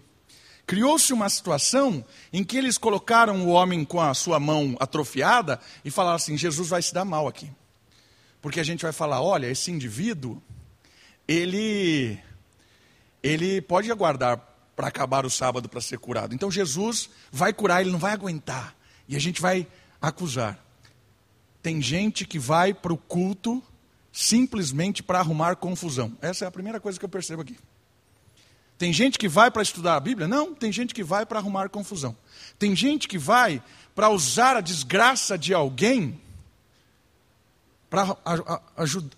Criou-se 0.67 1.11
uma 1.11 1.29
situação 1.29 2.05
em 2.31 2.43
que 2.43 2.59
eles 2.59 2.77
colocaram 2.77 3.47
o 3.47 3.49
homem 3.49 3.83
com 3.83 3.99
a 3.99 4.13
sua 4.13 4.39
mão 4.39 4.77
atrofiada 4.79 5.59
e 5.83 5.89
falaram 5.89 6.17
assim: 6.17 6.37
Jesus 6.37 6.69
vai 6.69 6.83
se 6.83 6.93
dar 6.93 7.05
mal 7.05 7.27
aqui. 7.27 7.49
Porque 8.45 8.59
a 8.59 8.63
gente 8.63 8.83
vai 8.83 8.91
falar: 8.91 9.23
olha, 9.23 9.47
esse 9.47 9.71
indivíduo, 9.71 10.39
ele, 11.27 12.15
ele 13.23 13.59
pode 13.59 13.91
aguardar 13.91 14.39
para 14.75 14.87
acabar 14.87 15.25
o 15.25 15.31
sábado 15.31 15.67
para 15.67 15.81
ser 15.81 15.97
curado. 15.97 16.35
Então 16.35 16.51
Jesus 16.51 17.09
vai 17.31 17.51
curar, 17.51 17.81
ele 17.81 17.89
não 17.89 17.97
vai 17.97 18.13
aguentar. 18.13 18.75
E 19.09 19.15
a 19.15 19.19
gente 19.19 19.41
vai 19.41 19.65
acusar. 19.99 20.63
Tem 21.63 21.81
gente 21.81 22.23
que 22.23 22.37
vai 22.37 22.71
para 22.71 22.93
o 22.93 22.97
culto 22.97 23.63
simplesmente 24.11 25.01
para 25.01 25.17
arrumar 25.17 25.55
confusão. 25.55 26.15
Essa 26.21 26.45
é 26.45 26.47
a 26.47 26.51
primeira 26.51 26.79
coisa 26.79 26.99
que 26.99 27.05
eu 27.05 27.09
percebo 27.09 27.41
aqui. 27.41 27.57
Tem 28.77 28.93
gente 28.93 29.17
que 29.17 29.27
vai 29.27 29.49
para 29.49 29.63
estudar 29.63 29.95
a 29.95 29.99
Bíblia? 29.99 30.27
Não, 30.27 30.53
tem 30.53 30.71
gente 30.71 30.93
que 30.93 31.03
vai 31.03 31.25
para 31.25 31.39
arrumar 31.39 31.67
confusão. 31.69 32.15
Tem 32.59 32.75
gente 32.75 33.07
que 33.07 33.17
vai 33.17 33.59
para 33.95 34.11
usar 34.11 34.55
a 34.55 34.61
desgraça 34.61 35.35
de 35.35 35.51
alguém, 35.51 36.21
para 37.89 38.17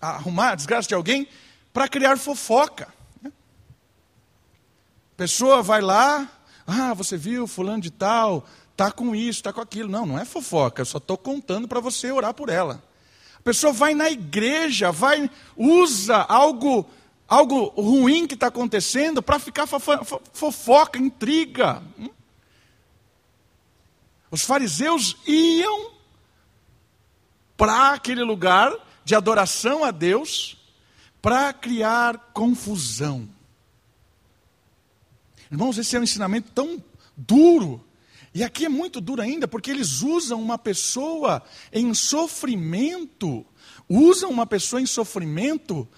arrumar 0.00 0.50
a 0.50 0.54
desgraça 0.54 0.88
de 0.88 0.94
alguém, 0.94 1.28
para 1.72 1.88
criar 1.88 2.16
fofoca. 2.18 2.92
Pessoa 5.16 5.62
vai 5.62 5.80
lá, 5.80 6.28
ah, 6.66 6.94
você 6.94 7.16
viu 7.16 7.46
fulano 7.46 7.82
de 7.82 7.90
tal, 7.90 8.46
tá 8.76 8.92
com 8.92 9.16
isso, 9.16 9.42
tá 9.42 9.52
com 9.52 9.60
aquilo. 9.60 9.90
Não, 9.90 10.06
não 10.06 10.18
é 10.18 10.24
fofoca, 10.24 10.82
eu 10.82 10.86
só 10.86 10.98
estou 10.98 11.18
contando 11.18 11.66
para 11.66 11.80
você 11.80 12.12
orar 12.12 12.32
por 12.34 12.48
ela. 12.48 12.82
A 13.36 13.42
pessoa 13.42 13.72
vai 13.72 13.94
na 13.94 14.10
igreja, 14.10 14.92
vai 14.92 15.30
usa 15.56 16.16
algo 16.16 16.88
algo 17.28 17.66
ruim 17.76 18.26
que 18.26 18.34
está 18.34 18.46
acontecendo 18.46 19.22
para 19.22 19.38
ficar 19.38 19.66
fofoca, 19.66 20.98
intriga. 20.98 21.82
Hum? 21.98 22.08
Os 24.30 24.42
fariseus 24.42 25.16
iam 25.26 25.92
para 27.58 27.92
aquele 27.92 28.22
lugar 28.22 28.72
de 29.04 29.16
adoração 29.16 29.84
a 29.84 29.90
Deus 29.90 30.56
para 31.20 31.52
criar 31.52 32.30
confusão. 32.32 33.28
Irmãos, 35.50 35.76
esse 35.76 35.96
é 35.96 36.00
um 36.00 36.04
ensinamento 36.04 36.52
tão 36.52 36.82
duro. 37.16 37.84
E 38.32 38.44
aqui 38.44 38.66
é 38.66 38.68
muito 38.68 39.00
duro 39.00 39.20
ainda, 39.20 39.48
porque 39.48 39.72
eles 39.72 40.02
usam 40.02 40.40
uma 40.40 40.56
pessoa 40.56 41.42
em 41.72 41.92
sofrimento, 41.94 43.44
usam 43.88 44.30
uma 44.30 44.46
pessoa 44.46 44.80
em 44.80 44.86
sofrimento 44.86 45.88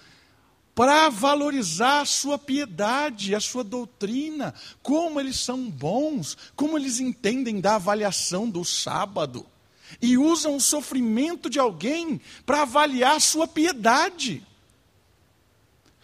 para 0.73 1.09
valorizar 1.09 2.01
a 2.01 2.05
sua 2.05 2.39
piedade, 2.39 3.35
a 3.35 3.39
sua 3.39 3.63
doutrina, 3.63 4.55
como 4.81 5.19
eles 5.19 5.37
são 5.39 5.69
bons, 5.69 6.35
como 6.55 6.75
eles 6.75 6.99
entendem 6.99 7.59
da 7.59 7.75
avaliação 7.75 8.49
do 8.49 8.65
sábado. 8.65 9.45
E 9.99 10.17
usam 10.17 10.55
o 10.55 10.61
sofrimento 10.61 11.49
de 11.49 11.59
alguém 11.59 12.21
para 12.45 12.61
avaliar 12.61 13.19
sua 13.19 13.47
piedade. 13.47 14.45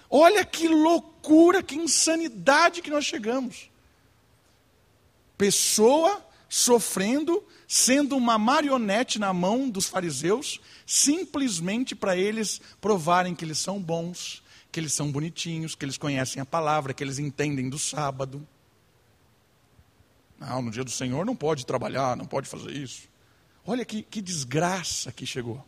Olha 0.10 0.44
que 0.46 0.67
loucura, 0.67 1.62
que 1.62 1.75
insanidade 1.75 2.82
que 2.82 2.89
nós 2.89 3.06
chegamos. 3.06 3.70
Pessoa 5.38 6.25
sofrendo, 6.50 7.44
sendo 7.67 8.15
uma 8.15 8.38
marionete 8.38 9.20
na 9.20 9.34
mão 9.34 9.70
dos 9.70 9.88
fariseus, 9.88 10.62
simplesmente 10.86 11.96
para 11.96 12.15
eles 12.15 12.62
provarem 12.79 13.36
que 13.36 13.44
eles 13.44 13.60
são 13.60 13.82
bons, 13.82 14.41
que 14.72 14.79
eles 14.79 14.94
são 14.94 15.12
bonitinhos, 15.12 15.75
que 15.75 15.84
eles 15.84 15.98
conhecem 15.98 16.41
a 16.41 16.46
palavra, 16.46 16.94
que 16.94 17.03
eles 17.03 17.20
entendem 17.20 17.70
do 17.70 17.77
sábado. 17.77 18.48
Não, 20.39 20.62
no 20.62 20.72
dia 20.72 20.84
do 20.84 20.91
Senhor 20.91 21.25
não 21.25 21.36
pode 21.36 21.65
trabalhar, 21.65 22.15
não 22.15 22.25
pode 22.25 22.48
fazer 22.48 22.72
isso. 22.72 23.10
Olha 23.67 23.83
que, 23.83 24.01
que 24.01 24.21
desgraça 24.21 25.12
que 25.12 25.25
chegou. 25.25 25.62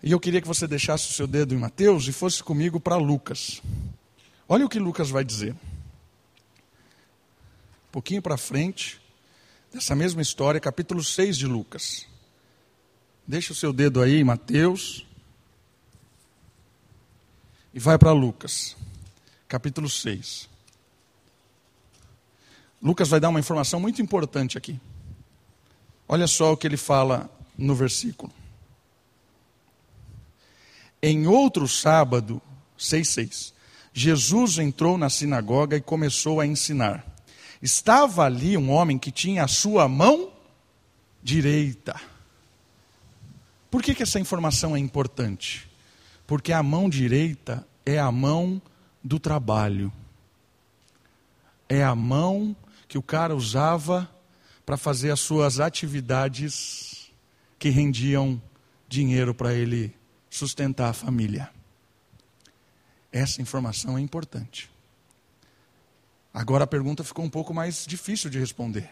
E 0.00 0.12
eu 0.12 0.20
queria 0.20 0.40
que 0.40 0.46
você 0.46 0.64
deixasse 0.68 1.10
o 1.10 1.12
seu 1.12 1.26
dedo 1.26 1.52
em 1.52 1.58
Mateus 1.58 2.06
e 2.06 2.12
fosse 2.12 2.40
comigo 2.40 2.78
para 2.78 2.94
Lucas. 2.94 3.60
Olha 4.48 4.64
o 4.64 4.68
que 4.68 4.78
Lucas 4.78 5.10
vai 5.10 5.24
dizer. 5.24 5.54
Um 7.88 7.90
pouquinho 7.90 8.22
para 8.22 8.36
frente, 8.36 9.00
dessa 9.72 9.96
mesma 9.96 10.22
história, 10.22 10.60
capítulo 10.60 11.02
6 11.02 11.36
de 11.36 11.48
Lucas. 11.48 12.06
Deixa 13.26 13.52
o 13.52 13.56
seu 13.56 13.72
dedo 13.72 14.00
aí 14.00 14.20
em 14.20 14.24
Mateus. 14.24 15.04
E 17.74 17.80
vai 17.80 17.98
para 17.98 18.12
Lucas, 18.12 18.76
capítulo 19.48 19.90
6. 19.90 20.48
Lucas 22.80 23.08
vai 23.08 23.18
dar 23.18 23.30
uma 23.30 23.40
informação 23.40 23.80
muito 23.80 24.00
importante 24.00 24.56
aqui. 24.56 24.78
Olha 26.08 26.26
só 26.26 26.52
o 26.52 26.56
que 26.56 26.66
ele 26.66 26.76
fala 26.76 27.28
no 27.56 27.74
versículo. 27.74 28.32
Em 31.02 31.26
outro 31.26 31.68
sábado, 31.68 32.40
6,6, 32.78 33.52
Jesus 33.92 34.58
entrou 34.58 34.98
na 34.98 35.08
sinagoga 35.10 35.76
e 35.76 35.80
começou 35.80 36.40
a 36.40 36.46
ensinar. 36.46 37.04
Estava 37.60 38.24
ali 38.24 38.56
um 38.56 38.70
homem 38.70 38.98
que 38.98 39.10
tinha 39.10 39.44
a 39.44 39.48
sua 39.48 39.88
mão 39.88 40.32
direita. 41.22 42.00
Por 43.70 43.82
que, 43.82 43.94
que 43.94 44.02
essa 44.02 44.20
informação 44.20 44.76
é 44.76 44.78
importante? 44.78 45.68
Porque 46.26 46.52
a 46.52 46.62
mão 46.62 46.88
direita 46.88 47.66
é 47.84 47.98
a 47.98 48.12
mão 48.12 48.60
do 49.02 49.18
trabalho. 49.18 49.92
É 51.68 51.82
a 51.82 51.94
mão 51.94 52.54
que 52.88 52.98
o 52.98 53.02
cara 53.02 53.34
usava 53.34 54.08
para 54.66 54.76
fazer 54.76 55.12
as 55.12 55.20
suas 55.20 55.60
atividades 55.60 57.12
que 57.56 57.70
rendiam 57.70 58.42
dinheiro 58.88 59.32
para 59.32 59.54
ele 59.54 59.94
sustentar 60.28 60.90
a 60.90 60.92
família. 60.92 61.48
Essa 63.12 63.40
informação 63.40 63.96
é 63.96 64.00
importante. 64.00 64.68
Agora 66.34 66.64
a 66.64 66.66
pergunta 66.66 67.04
ficou 67.04 67.24
um 67.24 67.30
pouco 67.30 67.54
mais 67.54 67.86
difícil 67.86 68.28
de 68.28 68.38
responder. 68.40 68.90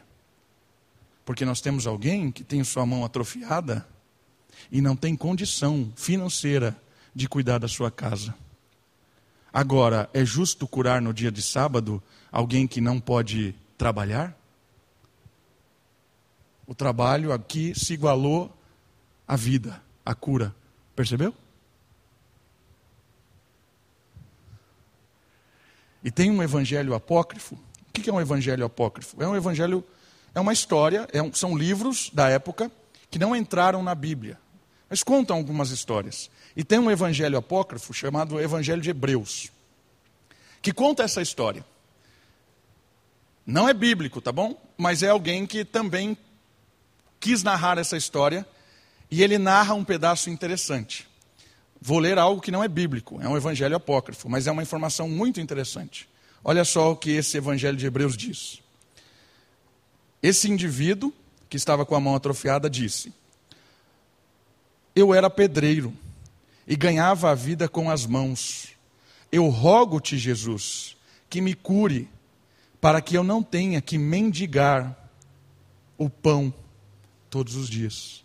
Porque 1.25 1.45
nós 1.45 1.61
temos 1.61 1.87
alguém 1.87 2.31
que 2.31 2.45
tem 2.45 2.63
sua 2.63 2.87
mão 2.87 3.05
atrofiada 3.05 3.87
e 4.71 4.81
não 4.81 4.95
tem 4.95 5.17
condição 5.17 5.93
financeira 5.97 6.81
de 7.15 7.29
cuidar 7.29 7.59
da 7.59 7.69
sua 7.69 7.91
casa. 7.91 8.35
Agora, 9.53 10.09
é 10.15 10.25
justo 10.25 10.67
curar 10.67 11.03
no 11.03 11.13
dia 11.13 11.31
de 11.31 11.43
sábado 11.43 12.03
alguém 12.31 12.67
que 12.67 12.81
não 12.81 13.01
pode 13.01 13.55
trabalhar? 13.77 14.37
O 16.67 16.75
trabalho 16.75 17.33
aqui 17.33 17.75
se 17.79 17.93
igualou 17.95 18.51
à 19.27 19.37
vida, 19.37 19.83
à 20.05 20.15
cura. 20.15 20.55
Percebeu? 20.97 21.35
E 26.03 26.11
tem 26.11 26.31
um 26.31 26.43
evangelho 26.43 26.95
apócrifo. 26.95 27.59
O 27.89 27.93
que 27.93 28.11
é 28.11 28.13
um 28.13 28.21
evangelho 28.21 28.65
apócrifo? 28.65 29.23
É 29.23 29.27
um 29.27 29.35
evangelho, 29.35 29.83
é 30.35 30.41
uma 30.41 30.53
história, 30.53 31.09
é 31.13 31.23
um, 31.23 31.33
são 31.33 31.57
livros 31.57 32.11
da 32.13 32.29
época 32.29 32.71
que 33.11 33.19
não 33.19 33.35
entraram 33.35 33.83
na 33.83 33.95
Bíblia, 33.95 34.39
mas 34.91 35.03
contam 35.03 35.37
algumas 35.37 35.71
histórias. 35.71 36.31
E 36.57 36.63
tem 36.63 36.79
um 36.79 36.91
evangelho 36.91 37.39
apócrifo 37.39 37.95
chamado 37.95 38.41
Evangelho 38.41 38.83
de 38.83 38.91
Hebreus, 38.91 39.51
que 40.61 40.73
conta 40.73 41.03
essa 41.03 41.23
história. 41.23 41.65
Não 43.47 43.69
é 43.69 43.75
bíblico, 43.75 44.21
tá 44.21 44.33
bom? 44.33 44.61
Mas 44.77 45.03
é 45.03 45.09
alguém 45.09 45.47
que 45.47 45.65
também 45.65 46.17
quis 47.25 47.43
narrar 47.43 47.79
essa 47.79 47.97
história 47.97 48.47
e 49.11 49.23
ele 49.23 49.39
narra 49.39 49.73
um 49.73 49.83
pedaço 49.83 50.29
interessante. 50.29 51.09
Vou 51.81 51.99
ler 51.99 52.19
algo 52.19 52.39
que 52.39 52.51
não 52.51 52.63
é 52.63 52.69
bíblico, 52.69 53.19
é 53.19 53.27
um 53.27 53.35
evangelho 53.35 53.75
apócrifo, 53.75 54.29
mas 54.29 54.47
é 54.47 54.53
uma 54.53 54.63
informação 54.63 55.09
muito 55.09 55.41
interessante. 55.41 56.07
Olha 56.45 56.67
só 56.67 56.93
o 56.93 56.97
que 56.97 57.13
esse 57.13 57.39
evangelho 57.39 57.79
de 57.79 57.87
Hebreus 57.87 58.15
diz. 58.15 58.61
Esse 60.23 60.51
indivíduo 60.51 61.15
que 61.49 61.57
estava 61.57 61.87
com 61.87 61.95
a 61.95 62.01
mão 62.01 62.15
atrofiada 62.15 62.69
disse: 62.69 63.11
Eu 64.95 65.15
era 65.15 65.31
pedreiro 65.31 65.95
e 66.69 66.77
ganhava 66.77 67.31
a 67.31 67.35
vida 67.35 67.71
com 67.71 67.91
as 67.91 68.05
mãos. 68.05 68.69
Eu 69.33 69.49
rogo-te, 69.49 70.19
Jesus, 70.19 70.95
que 71.31 71.41
me 71.41 71.55
cure, 71.55 72.07
para 72.83 73.01
que 73.01 73.17
eu 73.17 73.25
não 73.25 73.43
tenha 73.43 73.81
que 73.81 73.97
mendigar 73.97 74.95
o 75.97 76.11
pão 76.11 76.53
todos 77.35 77.57
os 77.57 77.69
dias. 77.69 78.23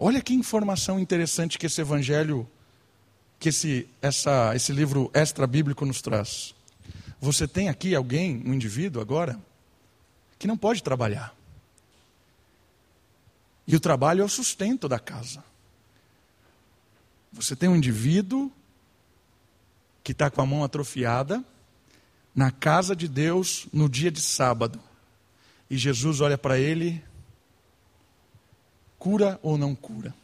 Olha 0.00 0.22
que 0.22 0.32
informação 0.32 0.98
interessante 0.98 1.58
que 1.58 1.66
esse 1.66 1.82
evangelho, 1.82 2.48
que 3.38 3.50
esse, 3.50 3.86
essa, 4.00 4.56
esse 4.56 4.72
livro 4.72 5.10
extra 5.12 5.46
bíblico 5.46 5.84
nos 5.84 6.00
traz. 6.00 6.54
Você 7.20 7.46
tem 7.46 7.68
aqui 7.68 7.94
alguém, 7.94 8.42
um 8.46 8.54
indivíduo 8.54 9.02
agora, 9.02 9.38
que 10.38 10.46
não 10.46 10.56
pode 10.56 10.82
trabalhar. 10.82 11.36
E 13.66 13.76
o 13.76 13.80
trabalho 13.80 14.22
é 14.22 14.24
o 14.24 14.28
sustento 14.28 14.88
da 14.88 14.98
casa. 14.98 15.44
Você 17.34 17.54
tem 17.54 17.68
um 17.68 17.76
indivíduo 17.76 18.50
que 20.02 20.12
está 20.12 20.30
com 20.30 20.40
a 20.40 20.46
mão 20.46 20.64
atrofiada 20.64 21.44
na 22.34 22.50
casa 22.50 22.96
de 22.96 23.08
Deus 23.08 23.66
no 23.70 23.90
dia 23.90 24.10
de 24.10 24.22
sábado. 24.22 24.80
E 25.68 25.76
Jesus 25.76 26.20
olha 26.20 26.36
para 26.36 26.58
ele, 26.58 27.02
cura 28.98 29.38
ou 29.42 29.56
não 29.56 29.74
cura? 29.74 30.14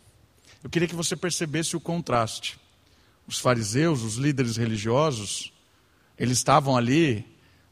Eu 0.62 0.68
queria 0.68 0.88
que 0.88 0.94
você 0.94 1.16
percebesse 1.16 1.76
o 1.76 1.80
contraste. 1.80 2.58
Os 3.26 3.38
fariseus, 3.38 4.02
os 4.02 4.16
líderes 4.16 4.56
religiosos, 4.56 5.52
eles 6.18 6.38
estavam 6.38 6.76
ali 6.76 7.24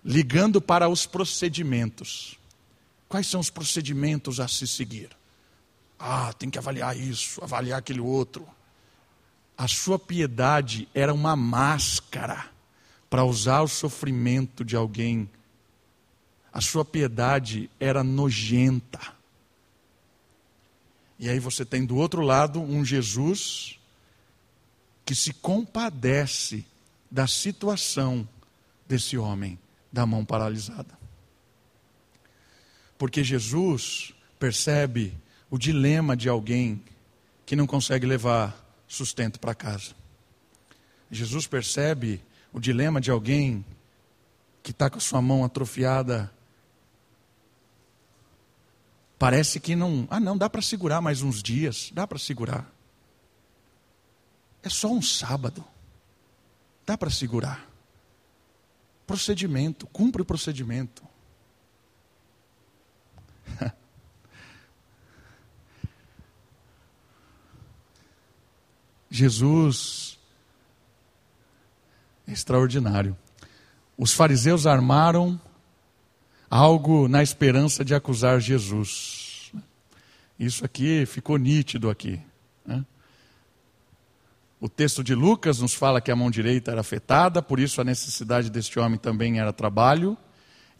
ligando 0.04 0.60
para 0.60 0.88
os 0.88 1.04
procedimentos. 1.04 2.38
Quais 3.08 3.26
são 3.26 3.40
os 3.40 3.50
procedimentos 3.50 4.40
a 4.40 4.48
se 4.48 4.66
seguir? 4.66 5.10
Ah, 5.98 6.32
tem 6.32 6.48
que 6.48 6.58
avaliar 6.58 6.96
isso, 6.96 7.42
avaliar 7.42 7.78
aquele 7.78 8.00
outro. 8.00 8.46
A 9.56 9.66
sua 9.66 9.98
piedade 9.98 10.88
era 10.94 11.12
uma 11.12 11.34
máscara 11.34 12.46
para 13.10 13.24
usar 13.24 13.62
o 13.62 13.68
sofrimento 13.68 14.64
de 14.64 14.76
alguém. 14.76 15.28
A 16.52 16.60
sua 16.60 16.84
piedade 16.84 17.70
era 17.78 18.02
nojenta. 18.02 19.00
E 21.18 21.28
aí 21.28 21.38
você 21.38 21.64
tem 21.64 21.84
do 21.84 21.96
outro 21.96 22.22
lado 22.22 22.60
um 22.60 22.84
Jesus 22.84 23.78
que 25.04 25.14
se 25.14 25.32
compadece 25.32 26.66
da 27.10 27.26
situação 27.26 28.28
desse 28.86 29.16
homem 29.16 29.58
da 29.92 30.04
mão 30.06 30.24
paralisada. 30.24 30.98
Porque 32.96 33.24
Jesus 33.24 34.12
percebe 34.38 35.16
o 35.50 35.58
dilema 35.58 36.16
de 36.16 36.28
alguém 36.28 36.82
que 37.46 37.56
não 37.56 37.66
consegue 37.66 38.06
levar 38.06 38.54
sustento 38.86 39.40
para 39.40 39.54
casa. 39.54 39.94
Jesus 41.10 41.46
percebe 41.46 42.20
o 42.52 42.60
dilema 42.60 43.00
de 43.00 43.10
alguém 43.10 43.64
que 44.62 44.70
está 44.70 44.90
com 44.90 44.98
a 44.98 45.00
sua 45.00 45.22
mão 45.22 45.44
atrofiada. 45.44 46.30
Parece 49.18 49.58
que 49.58 49.74
não. 49.74 50.06
Ah, 50.10 50.20
não, 50.20 50.38
dá 50.38 50.48
para 50.48 50.62
segurar 50.62 51.00
mais 51.00 51.22
uns 51.22 51.42
dias. 51.42 51.90
Dá 51.92 52.06
para 52.06 52.18
segurar. 52.18 52.70
É 54.62 54.68
só 54.68 54.88
um 54.88 55.02
sábado. 55.02 55.64
Dá 56.86 56.96
para 56.96 57.10
segurar. 57.10 57.66
Procedimento, 59.06 59.86
cumpre 59.88 60.22
o 60.22 60.24
procedimento. 60.24 61.02
Jesus 69.10 70.18
é 72.26 72.32
extraordinário. 72.32 73.16
Os 73.96 74.12
fariseus 74.12 74.66
armaram 74.66 75.40
algo 76.50 77.08
na 77.08 77.22
esperança 77.22 77.84
de 77.84 77.94
acusar 77.94 78.40
Jesus. 78.40 79.52
Isso 80.38 80.64
aqui 80.64 81.04
ficou 81.06 81.36
nítido 81.36 81.90
aqui. 81.90 82.20
Né? 82.64 82.84
O 84.60 84.68
texto 84.68 85.04
de 85.04 85.14
Lucas 85.14 85.60
nos 85.60 85.74
fala 85.74 86.00
que 86.00 86.10
a 86.10 86.16
mão 86.16 86.30
direita 86.30 86.70
era 86.70 86.80
afetada, 86.80 87.42
por 87.42 87.60
isso 87.60 87.80
a 87.80 87.84
necessidade 87.84 88.50
deste 88.50 88.78
homem 88.78 88.98
também 88.98 89.38
era 89.38 89.52
trabalho. 89.52 90.16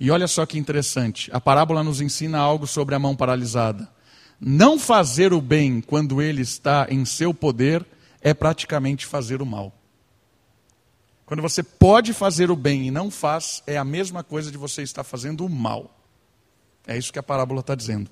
E 0.01 0.11
olha 0.11 0.29
só 0.29 0.47
que 0.47 0.59
interessante, 0.59 1.29
a 1.33 1.41
parábola 1.41 1.83
nos 1.83 2.01
ensina 2.01 2.39
algo 2.39 2.67
sobre 2.67 2.95
a 2.95 2.99
mão 2.99 3.17
paralisada. 3.17 3.89
Não 4.41 4.79
fazer 4.79 5.33
o 5.33 5.41
bem 5.41 5.81
quando 5.81 6.23
ele 6.23 6.43
está 6.43 6.87
em 6.89 7.05
seu 7.05 7.35
poder 7.35 7.85
é 8.21 8.33
praticamente 8.33 9.05
fazer 9.07 9.43
o 9.43 9.47
mal. 9.47 9.78
Quando 11.29 11.43
você 11.43 11.62
pode 11.62 12.14
fazer 12.14 12.51
o 12.51 12.57
bem 12.57 12.87
e 12.87 12.91
não 12.91 13.11
faz, 13.11 13.62
é 13.67 13.77
a 13.77 13.85
mesma 13.85 14.25
coisa 14.25 14.51
de 14.51 14.57
você 14.57 14.81
estar 14.81 15.05
fazendo 15.05 15.45
o 15.45 15.51
mal. 15.51 15.95
É 16.87 16.97
isso 16.97 17.12
que 17.12 17.19
a 17.19 17.23
parábola 17.23 17.61
está 17.61 17.75
dizendo. 17.75 18.11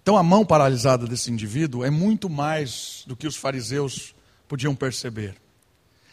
Então 0.00 0.16
a 0.16 0.22
mão 0.22 0.46
paralisada 0.46 1.04
desse 1.04 1.32
indivíduo 1.32 1.84
é 1.84 1.90
muito 1.90 2.30
mais 2.30 3.02
do 3.08 3.16
que 3.16 3.26
os 3.26 3.34
fariseus 3.34 4.14
podiam 4.46 4.72
perceber. 4.72 5.34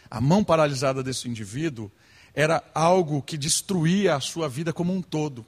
A 0.10 0.20
mão 0.20 0.44
paralisada 0.44 1.04
desse 1.04 1.30
indivíduo 1.30 1.92
era 2.34 2.64
algo 2.74 3.22
que 3.22 3.38
destruía 3.38 4.16
a 4.16 4.20
sua 4.20 4.50
vida 4.50 4.74
como 4.74 4.92
um 4.92 5.00
todo. 5.00 5.46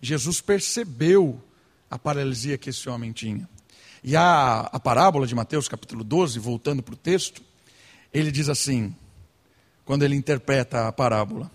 Jesus 0.00 0.40
percebeu 0.40 1.38
a 1.90 1.98
paralisia 1.98 2.56
que 2.56 2.70
esse 2.70 2.88
homem 2.88 3.12
tinha. 3.12 3.46
E 4.02 4.16
a, 4.16 4.60
a 4.60 4.80
parábola 4.80 5.26
de 5.26 5.34
Mateus, 5.34 5.68
capítulo 5.68 6.02
12, 6.02 6.38
voltando 6.38 6.82
para 6.82 6.94
o 6.94 6.96
texto, 6.96 7.42
ele 8.12 8.30
diz 8.30 8.48
assim, 8.48 8.94
quando 9.84 10.02
ele 10.02 10.16
interpreta 10.16 10.86
a 10.86 10.92
parábola: 10.92 11.50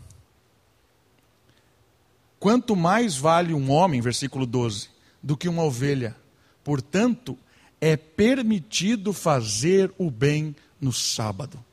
Quanto 2.40 2.76
mais 2.76 3.16
vale 3.16 3.54
um 3.54 3.72
homem, 3.72 4.02
versículo 4.02 4.46
12, 4.46 4.90
do 5.22 5.38
que 5.38 5.48
uma 5.48 5.64
ovelha, 5.64 6.16
portanto, 6.64 7.38
é 7.80 7.96
permitido 7.96 9.14
fazer 9.14 9.94
o 9.98 10.12
bem 10.12 10.56
no 10.80 10.92
sábado. 10.92 11.64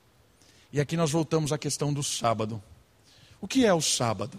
E 0.72 0.80
aqui 0.80 0.96
nós 0.96 1.10
voltamos 1.10 1.52
à 1.52 1.58
questão 1.58 1.92
do 1.92 2.02
sábado. 2.02 2.62
O 3.40 3.48
que 3.48 3.64
é 3.66 3.74
o 3.74 3.80
sábado? 3.80 4.38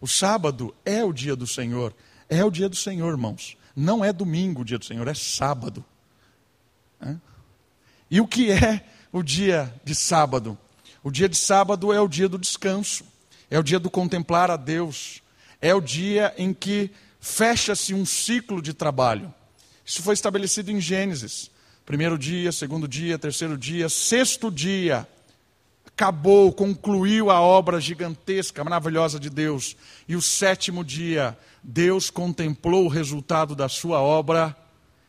O 0.00 0.06
sábado 0.06 0.74
é 0.84 1.04
o 1.04 1.12
dia 1.12 1.34
do 1.34 1.46
Senhor, 1.46 1.94
é 2.28 2.44
o 2.44 2.50
dia 2.50 2.68
do 2.68 2.76
Senhor, 2.76 3.10
irmãos. 3.10 3.56
Não 3.74 4.04
é 4.04 4.12
domingo 4.12 4.62
o 4.62 4.64
dia 4.64 4.78
do 4.78 4.84
Senhor, 4.84 5.06
é 5.08 5.14
sábado. 5.14 5.84
E 8.10 8.20
o 8.20 8.26
que 8.26 8.50
é 8.50 8.84
o 9.12 9.22
dia 9.22 9.72
de 9.84 9.94
sábado? 9.94 10.56
O 11.02 11.10
dia 11.10 11.28
de 11.28 11.36
sábado 11.36 11.92
é 11.92 12.00
o 12.00 12.08
dia 12.08 12.28
do 12.28 12.38
descanso, 12.38 13.04
é 13.50 13.58
o 13.58 13.62
dia 13.62 13.78
do 13.78 13.90
contemplar 13.90 14.50
a 14.50 14.56
Deus, 14.56 15.22
é 15.60 15.74
o 15.74 15.80
dia 15.80 16.34
em 16.36 16.52
que 16.52 16.90
fecha-se 17.20 17.94
um 17.94 18.04
ciclo 18.04 18.60
de 18.62 18.74
trabalho. 18.74 19.32
Isso 19.84 20.02
foi 20.02 20.14
estabelecido 20.14 20.70
em 20.70 20.80
Gênesis. 20.80 21.50
Primeiro 21.84 22.16
dia, 22.16 22.52
segundo 22.52 22.86
dia, 22.86 23.18
terceiro 23.18 23.58
dia, 23.58 23.88
sexto 23.88 24.50
dia. 24.50 25.08
Acabou, 25.86 26.52
concluiu 26.52 27.30
a 27.30 27.40
obra 27.40 27.80
gigantesca, 27.80 28.62
maravilhosa 28.62 29.18
de 29.18 29.28
Deus. 29.28 29.76
E 30.06 30.14
o 30.14 30.22
sétimo 30.22 30.84
dia, 30.84 31.36
Deus 31.62 32.08
contemplou 32.08 32.84
o 32.84 32.88
resultado 32.88 33.54
da 33.54 33.68
sua 33.68 34.00
obra 34.00 34.56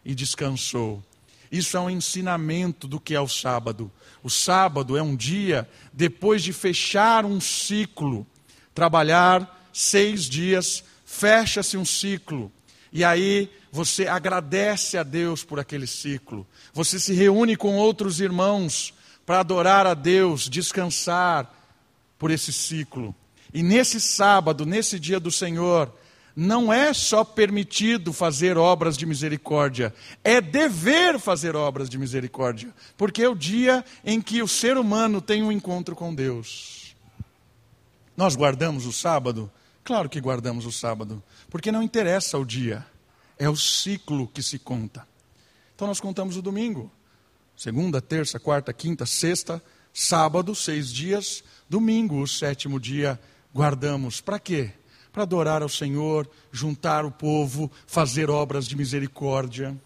e 0.04 0.16
descansou. 0.16 1.04
Isso 1.52 1.76
é 1.76 1.80
um 1.80 1.90
ensinamento 1.90 2.88
do 2.88 3.00
que 3.00 3.14
é 3.14 3.20
o 3.20 3.28
sábado. 3.28 3.92
O 4.24 4.30
sábado 4.30 4.96
é 4.96 5.02
um 5.02 5.16
dia 5.16 5.68
depois 5.92 6.42
de 6.42 6.54
fechar 6.54 7.26
um 7.26 7.42
ciclo, 7.42 8.26
trabalhar 8.74 9.70
seis 9.74 10.26
dias, 10.26 10.84
fecha-se 11.06 11.76
um 11.76 11.84
ciclo. 11.84 12.52
E 12.94 13.04
aí 13.04 13.50
você 13.72 14.08
agradece 14.08 14.98
a 14.98 15.04
Deus 15.04 15.44
por 15.44 15.60
aquele 15.60 15.88
ciclo. 15.88 16.48
Você 16.74 17.00
se 17.00 17.14
reúne 17.14 17.56
com 17.56 17.76
outros 17.76 18.20
irmãos 18.22 18.94
para 19.26 19.40
adorar 19.40 19.86
a 19.86 19.94
Deus, 19.94 20.50
descansar 20.50 21.54
por 22.18 22.32
esse 22.32 22.54
ciclo. 22.54 23.16
E 23.54 23.62
nesse 23.62 24.00
sábado, 24.00 24.66
nesse 24.66 25.00
dia 25.00 25.20
do 25.20 25.32
Senhor, 25.32 25.92
não 26.36 26.72
é 26.72 26.94
só 26.94 27.24
permitido 27.24 28.13
fazer 28.13 28.58
obras 28.58 28.98
de 28.98 29.06
misericórdia, 29.06 29.94
é 30.24 30.39
dever 30.39 31.20
fazer 31.20 31.56
obras 31.56 31.89
de 31.89 31.98
misericórdia, 31.98 32.74
porque 32.98 33.24
é 33.24 33.30
o 33.30 33.36
dia 33.36 33.84
em 34.04 34.22
que 34.22 34.41
o 34.41 34.48
ser 34.48 34.78
humano 34.78 35.22
tem 35.22 35.44
um 35.44 35.52
encontro 35.52 35.96
com 35.96 36.13
Deus. 36.13 36.96
Nós 38.15 38.36
guardamos 38.36 38.86
o 38.86 38.94
sábado? 38.94 39.52
Claro 39.84 40.10
que 40.10 40.22
guardamos 40.22 40.65
o 40.65 40.72
sábado, 40.72 41.24
porque 41.50 41.72
não 41.72 41.84
interessa 41.84 42.38
o 42.38 42.46
dia, 42.46 42.86
é 43.38 43.50
o 43.50 43.56
ciclo 43.56 44.28
que 44.28 44.44
se 44.44 44.60
conta. 44.60 45.08
Então 45.76 45.88
nós 45.88 46.00
contamos 46.00 46.38
o 46.38 46.41
domingo, 46.41 46.91
segunda, 47.58 48.00
terça, 48.00 48.39
quarta, 48.39 48.72
quinta, 48.72 49.06
sexta, 49.06 49.62
sábado, 49.94 50.54
seis 50.54 50.94
dias, 50.94 51.44
domingo, 51.67 52.22
o 52.22 52.28
sétimo 52.28 52.80
dia, 52.80 53.20
guardamos. 53.54 54.22
Para 54.22 54.39
quê? 54.39 54.72
Para 55.12 55.24
adorar 55.24 55.62
ao 55.62 55.69
Senhor, 55.69 56.30
juntar 56.52 57.06
o 57.06 57.12
povo, 57.12 57.69
fazer 57.86 58.30
obras 58.30 58.67
de 58.67 58.76
misericórdia. 58.76 59.78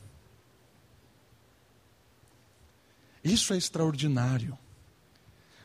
Isso 3.24 3.54
é 3.54 3.58
extraordinário. 3.58 4.58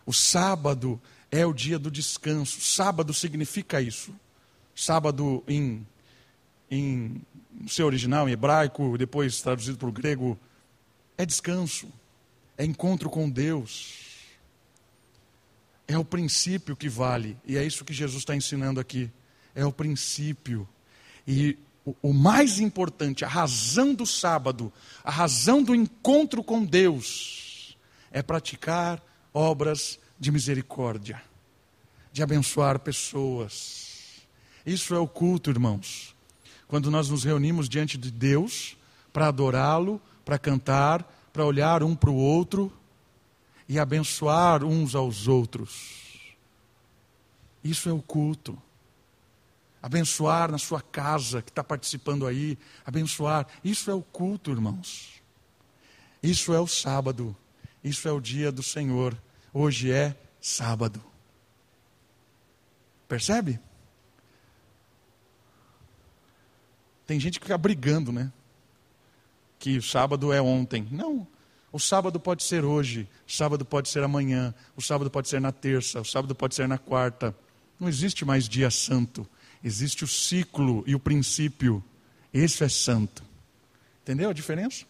O 0.07 0.13
sábado 0.15 1.01
é 1.31 1.45
o 1.45 1.53
dia 1.53 1.79
do 1.79 1.91
descanso. 1.91 2.61
Sábado 2.61 3.13
significa 3.13 3.83
isso. 3.83 4.15
Sábado 4.75 5.45
em, 5.47 5.87
em 6.71 7.21
seu 7.69 7.87
original, 7.87 8.27
em 8.29 8.33
hebraico, 8.33 8.97
depois 8.97 9.43
traduzido 9.43 9.77
para 9.77 9.89
o 9.89 9.93
grego, 9.93 10.39
é 11.19 11.27
descanso, 11.27 11.93
é 12.57 12.65
encontro 12.65 13.11
com 13.11 13.29
Deus. 13.29 14.09
É 15.87 15.99
o 15.99 16.05
princípio 16.05 16.75
que 16.75 16.89
vale, 16.89 17.37
e 17.45 17.59
é 17.59 17.65
isso 17.65 17.85
que 17.85 17.93
Jesus 17.93 18.21
está 18.21 18.35
ensinando 18.35 18.81
aqui 18.81 19.11
é 19.55 19.65
o 19.65 19.73
princípio. 19.73 20.69
E 21.27 21.59
o, 21.85 21.95
o 22.03 22.13
mais 22.13 22.59
importante, 22.59 23.25
a 23.25 23.29
razão 23.29 23.95
do 23.95 24.07
sábado, 24.07 24.73
a 25.03 25.11
razão 25.11 25.63
do 25.63 25.75
encontro 25.75 26.43
com 26.43 26.65
Deus, 26.65 27.77
é 28.11 28.23
praticar 28.23 29.03
obras 29.33 29.99
de 30.19 30.31
misericórdia, 30.31 31.23
de 32.13 32.23
abençoar 32.23 32.79
pessoas. 32.81 34.27
Isso 34.67 34.95
é 34.95 34.99
o 34.99 35.07
culto, 35.07 35.51
irmãos. 35.51 36.15
Quando 36.69 36.91
nós 36.91 37.09
nos 37.09 37.25
reunimos 37.25 37.69
diante 37.69 37.97
de 37.97 38.11
Deus 38.11 38.77
para 39.13 39.29
adorá-lo, 39.29 40.01
para 40.25 40.39
cantar, 40.39 41.03
para 41.33 41.45
olhar 41.45 41.83
um 41.83 41.95
para 41.97 42.11
o 42.11 42.15
outro 42.15 42.73
e 43.69 43.79
abençoar 43.79 44.65
uns 44.65 44.95
aos 44.95 45.27
outros. 45.27 46.37
Isso 47.63 47.89
é 47.89 47.93
o 47.93 48.03
culto. 48.03 48.61
Abençoar 49.83 50.51
na 50.51 50.59
sua 50.59 50.83
casa, 50.83 51.41
que 51.41 51.51
está 51.51 51.65
participando 51.65 52.27
aí, 52.27 52.59
abençoar. 52.85 53.47
Isso 53.65 53.91
é 53.91 53.95
o 53.95 54.03
culto, 54.03 54.51
irmãos. 54.51 55.23
Isso 56.23 56.53
é 56.53 56.61
o 56.61 56.67
sábado. 56.67 57.35
Isso 57.83 58.07
é 58.07 58.13
o 58.13 58.21
dia 58.21 58.53
do 58.53 58.63
Senhor. 58.63 59.17
Hoje 59.53 59.91
é 59.91 60.15
sábado. 60.41 61.03
Percebe? 63.09 63.59
Tem 67.07 67.19
gente 67.19 67.41
que 67.41 67.47
fica 67.47 67.59
brigando, 67.59 68.13
né? 68.13 68.31
Que 69.59 69.79
o 69.79 69.83
sábado 69.83 70.33
é 70.33 70.41
ontem. 70.41 70.87
Não. 70.91 71.27
O 71.73 71.79
sábado 71.79 72.19
pode 72.19 72.43
ser 72.43 72.65
hoje, 72.65 73.09
o 73.27 73.33
sábado 73.33 73.65
pode 73.65 73.89
ser 73.89 74.03
amanhã, 74.03 74.53
o 74.77 74.83
sábado 74.83 75.09
pode 75.09 75.29
ser 75.29 75.41
na 75.41 75.53
terça, 75.53 76.01
o 76.01 76.05
sábado 76.05 76.35
pode 76.35 76.55
ser 76.55 76.67
na 76.67 76.79
quarta. 76.79 77.35
Não 77.79 77.89
existe 77.89 78.25
mais 78.25 78.49
dia 78.49 78.71
santo. 78.71 79.27
Existe 79.63 80.05
o 80.05 80.09
ciclo 80.09 80.83
e 80.87 80.95
o 80.95 81.01
princípio. 81.01 81.83
Esse 82.33 82.65
é 82.65 82.69
santo. 82.69 83.23
Entendeu 84.03 84.31
a 84.31 84.33
diferença? 84.33 84.85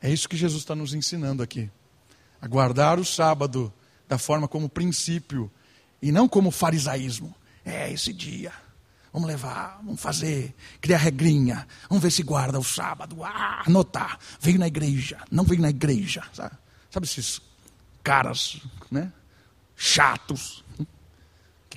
É 0.00 0.10
isso 0.10 0.28
que 0.28 0.36
Jesus 0.36 0.62
está 0.62 0.74
nos 0.74 0.94
ensinando 0.94 1.42
aqui. 1.42 1.70
A 2.40 2.46
guardar 2.46 2.98
o 2.98 3.04
sábado 3.04 3.72
da 4.08 4.18
forma 4.18 4.46
como 4.46 4.68
princípio 4.68 5.50
e 6.00 6.12
não 6.12 6.28
como 6.28 6.50
farisaísmo. 6.50 7.34
É 7.64 7.90
esse 7.90 8.12
dia. 8.12 8.52
Vamos 9.12 9.28
levar, 9.28 9.80
vamos 9.82 10.00
fazer, 10.00 10.54
criar 10.80 10.98
regrinha. 10.98 11.66
Vamos 11.88 12.02
ver 12.02 12.10
se 12.10 12.22
guarda 12.22 12.58
o 12.58 12.64
sábado. 12.64 13.24
Ah, 13.24 13.62
anotar. 13.66 14.18
Veio 14.40 14.58
na 14.58 14.66
igreja, 14.66 15.18
não 15.30 15.44
veio 15.44 15.62
na 15.62 15.70
igreja. 15.70 16.22
Sabe, 16.32 16.54
sabe 16.90 17.06
esses 17.06 17.40
caras, 18.02 18.60
né? 18.90 19.12
Chatos 19.76 20.64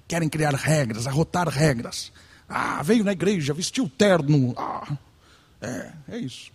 querem 0.07 0.29
criar 0.29 0.53
regras, 0.53 1.05
arrotar 1.05 1.47
regras. 1.49 2.11
Ah, 2.47 2.81
veio 2.81 3.03
na 3.03 3.11
igreja, 3.11 3.53
vestiu 3.53 3.89
terno. 3.89 4.53
Ah, 4.57 4.97
é, 5.61 5.93
é 6.09 6.17
isso. 6.17 6.51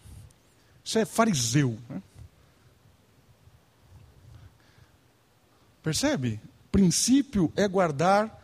Isso 0.82 0.98
é 0.98 1.04
fariseu. 1.04 1.78
Né? 1.88 2.02
Percebe? 5.82 6.40
Princípio 6.70 7.52
é 7.54 7.68
guardar 7.68 8.42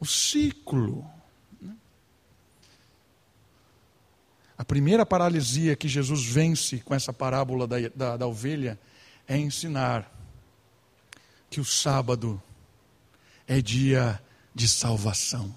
o 0.00 0.06
ciclo. 0.06 1.04
Né? 1.60 1.74
A 4.56 4.64
primeira 4.64 5.04
paralisia 5.04 5.76
que 5.76 5.88
Jesus 5.88 6.24
vence 6.24 6.78
com 6.78 6.94
essa 6.94 7.12
parábola 7.12 7.66
da, 7.66 7.76
da, 7.94 8.16
da 8.16 8.26
ovelha 8.26 8.78
é 9.26 9.36
ensinar 9.36 10.10
que 11.50 11.60
o 11.60 11.64
sábado 11.64 12.40
é 13.46 13.60
dia 13.60 14.20
de 14.58 14.66
salvação. 14.66 15.54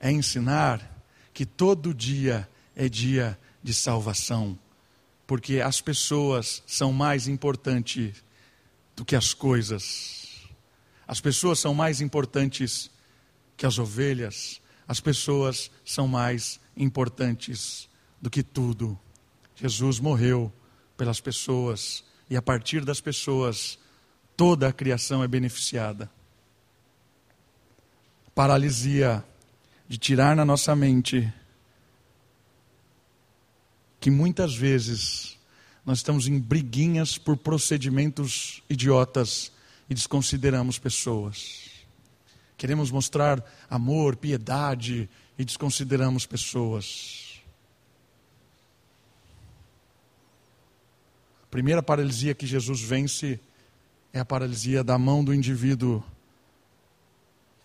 É 0.00 0.10
ensinar 0.10 1.04
que 1.34 1.44
todo 1.44 1.92
dia 1.92 2.48
é 2.74 2.88
dia 2.88 3.38
de 3.62 3.74
salvação, 3.74 4.58
porque 5.26 5.60
as 5.60 5.78
pessoas 5.78 6.62
são 6.66 6.94
mais 6.94 7.28
importantes 7.28 8.24
do 8.96 9.04
que 9.04 9.14
as 9.14 9.34
coisas. 9.34 10.48
As 11.06 11.20
pessoas 11.20 11.58
são 11.58 11.74
mais 11.74 12.00
importantes 12.00 12.90
que 13.54 13.66
as 13.66 13.78
ovelhas. 13.78 14.62
As 14.86 14.98
pessoas 14.98 15.70
são 15.84 16.08
mais 16.08 16.58
importantes 16.74 17.86
do 18.18 18.30
que 18.30 18.42
tudo. 18.42 18.98
Jesus 19.54 20.00
morreu 20.00 20.50
pelas 20.96 21.20
pessoas 21.20 22.02
e 22.30 22.36
a 22.36 22.40
partir 22.40 22.82
das 22.82 22.98
pessoas 22.98 23.78
toda 24.38 24.68
a 24.68 24.72
criação 24.72 25.22
é 25.22 25.28
beneficiada 25.28 26.10
paralisia 28.38 29.24
de 29.88 29.98
tirar 29.98 30.36
na 30.36 30.44
nossa 30.44 30.76
mente 30.76 31.28
que 33.98 34.12
muitas 34.12 34.54
vezes 34.54 35.36
nós 35.84 35.98
estamos 35.98 36.28
em 36.28 36.38
briguinhas 36.38 37.18
por 37.18 37.36
procedimentos 37.36 38.62
idiotas 38.70 39.50
e 39.90 39.94
desconsideramos 39.94 40.78
pessoas. 40.78 41.64
Queremos 42.56 42.92
mostrar 42.92 43.44
amor, 43.68 44.14
piedade 44.14 45.10
e 45.36 45.44
desconsideramos 45.44 46.24
pessoas. 46.24 47.42
A 51.42 51.46
primeira 51.50 51.82
paralisia 51.82 52.36
que 52.36 52.46
Jesus 52.46 52.80
vence 52.82 53.40
é 54.12 54.20
a 54.20 54.24
paralisia 54.24 54.84
da 54.84 54.96
mão 54.96 55.24
do 55.24 55.34
indivíduo 55.34 56.04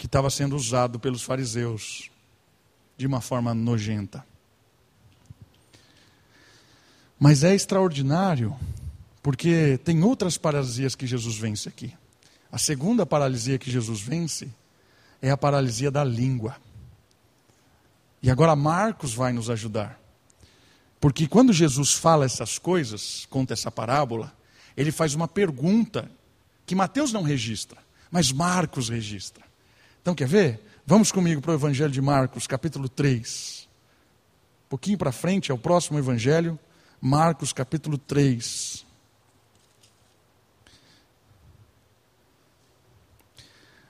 que 0.04 0.08
estava 0.08 0.30
sendo 0.30 0.58
usado 0.58 1.00
pelos 1.00 1.24
fariseus 1.24 2.12
de 2.98 3.08
uma 3.08 3.22
forma 3.22 3.54
nojenta. 3.54 4.26
Mas 7.18 7.42
é 7.42 7.56
extraordinário, 7.56 8.54
porque 9.22 9.80
tem 9.86 10.04
outras 10.04 10.38
paralisias 10.38 10.94
que 10.94 11.08
Jesus 11.08 11.38
vence 11.38 11.70
aqui. 11.70 11.96
A 12.52 12.58
segunda 12.58 13.06
paralisia 13.06 13.58
que 13.58 13.72
Jesus 13.72 14.02
vence 14.02 14.50
é 15.22 15.32
a 15.32 15.38
paralisia 15.38 15.90
da 15.90 16.04
língua. 16.04 16.58
E 18.22 18.30
agora 18.30 18.58
Marcos 18.58 19.14
vai 19.14 19.32
nos 19.32 19.50
ajudar. 19.50 19.98
Porque 21.00 21.30
quando 21.30 21.54
Jesus 21.54 21.94
fala 21.94 22.26
essas 22.26 22.60
coisas, 22.60 23.26
conta 23.30 23.54
essa 23.54 23.72
parábola, 23.72 24.36
ele 24.76 24.92
faz 24.92 25.16
uma 25.16 25.30
pergunta 25.30 26.12
que 26.66 26.76
Mateus 26.76 27.14
não 27.14 27.24
registra, 27.24 27.78
mas 28.12 28.34
Marcos 28.34 28.90
registra. 28.90 29.53
Então, 30.04 30.14
quer 30.14 30.28
ver? 30.28 30.60
Vamos 30.86 31.14
comigo 31.14 31.42
para 31.42 31.52
o 31.52 31.54
Evangelho 31.54 31.90
de 31.90 32.02
Marcos, 32.02 32.46
capítulo 32.46 32.90
3. 32.90 33.70
Um 34.66 34.68
pouquinho 34.68 34.98
para 34.98 35.14
frente, 35.14 35.50
é 35.50 35.54
o 35.54 35.58
próximo 35.58 35.98
Evangelho, 35.98 36.60
Marcos, 37.00 37.54
capítulo 37.54 37.98
3. 37.98 38.86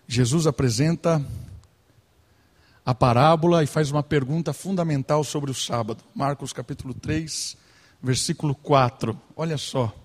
Jesus 0.08 0.46
apresenta 0.46 1.20
a 2.86 2.94
parábola 2.94 3.64
e 3.64 3.68
faz 3.68 3.90
uma 3.90 4.04
pergunta 4.04 4.54
fundamental 4.54 5.24
sobre 5.24 5.50
o 5.50 5.56
sábado. 5.56 6.04
Marcos 6.14 6.54
capítulo 6.54 6.94
3, 6.94 7.58
versículo 8.04 8.54
4. 8.54 9.20
Olha 9.36 9.58
só. 9.58 10.03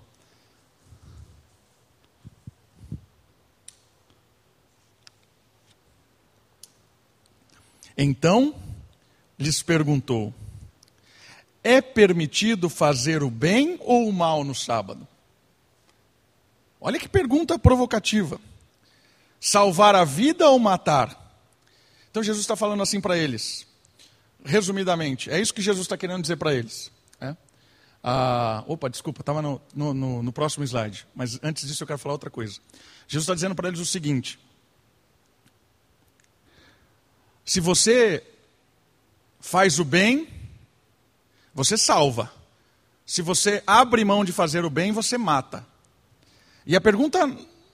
Então 7.99 8.55
lhes 9.37 9.61
perguntou: 9.61 10.33
É 11.65 11.81
permitido 11.81 12.71
fazer 12.71 13.25
o 13.25 13.31
bem 13.31 13.77
ou 13.81 14.09
o 14.09 14.13
mal 14.13 14.45
no 14.45 14.55
sábado? 14.55 15.07
Olha 16.81 17.01
que 17.01 17.09
pergunta 17.09 17.59
provocativa. 17.59 18.41
Salvar 19.41 19.97
a 19.97 20.05
vida 20.05 20.49
ou 20.49 20.59
matar? 20.61 21.27
Então 22.11 22.23
Jesus 22.23 22.43
está 22.43 22.55
falando 22.55 22.83
assim 22.83 23.01
para 23.01 23.19
eles, 23.19 23.67
resumidamente, 24.45 25.31
é 25.31 25.41
isso 25.41 25.53
que 25.53 25.61
Jesus 25.61 25.85
está 25.85 25.97
querendo 25.97 26.23
dizer 26.23 26.37
para 26.37 26.55
eles. 26.55 26.91
É? 27.21 27.37
Ah, 28.03 28.65
opa, 28.67 28.89
desculpa, 28.89 29.21
estava 29.21 29.43
no, 29.43 29.61
no, 29.75 30.23
no 30.23 30.33
próximo 30.33 30.65
slide, 30.65 31.07
mas 31.15 31.39
antes 31.43 31.67
disso 31.67 31.83
eu 31.83 31.87
quero 31.87 31.99
falar 31.99 32.15
outra 32.15 32.31
coisa. 32.31 32.61
Jesus 33.07 33.25
está 33.25 33.35
dizendo 33.35 33.55
para 33.55 33.69
eles 33.69 33.81
o 33.81 33.87
seguinte: 33.87 34.39
se 37.49 37.61
você 37.61 38.23
faz 39.41 39.79
o 39.79 39.85
bem, 39.85 40.29
você 41.55 41.79
salva. 41.79 42.31
Se 43.07 43.23
você 43.23 43.63
abre 43.67 44.05
mão 44.05 44.23
de 44.23 44.33
fazer 44.33 44.67
o 44.67 44.71
bem, 44.71 44.93
você 44.93 45.17
mata. 45.17 45.67
E 46.67 46.77
a 46.77 46.81
pergunta 46.81 47.19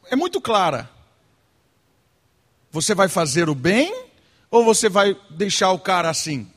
é 0.09 0.15
muito 0.15 0.41
clara: 0.41 0.89
você 2.71 2.95
vai 2.95 3.09
fazer 3.09 3.49
o 3.49 3.55
bem 3.55 3.93
ou 4.49 4.65
você 4.65 4.89
vai 4.89 5.21
deixar 5.29 5.73
o 5.73 5.81
cara 5.81 6.09
assim? 6.09 6.49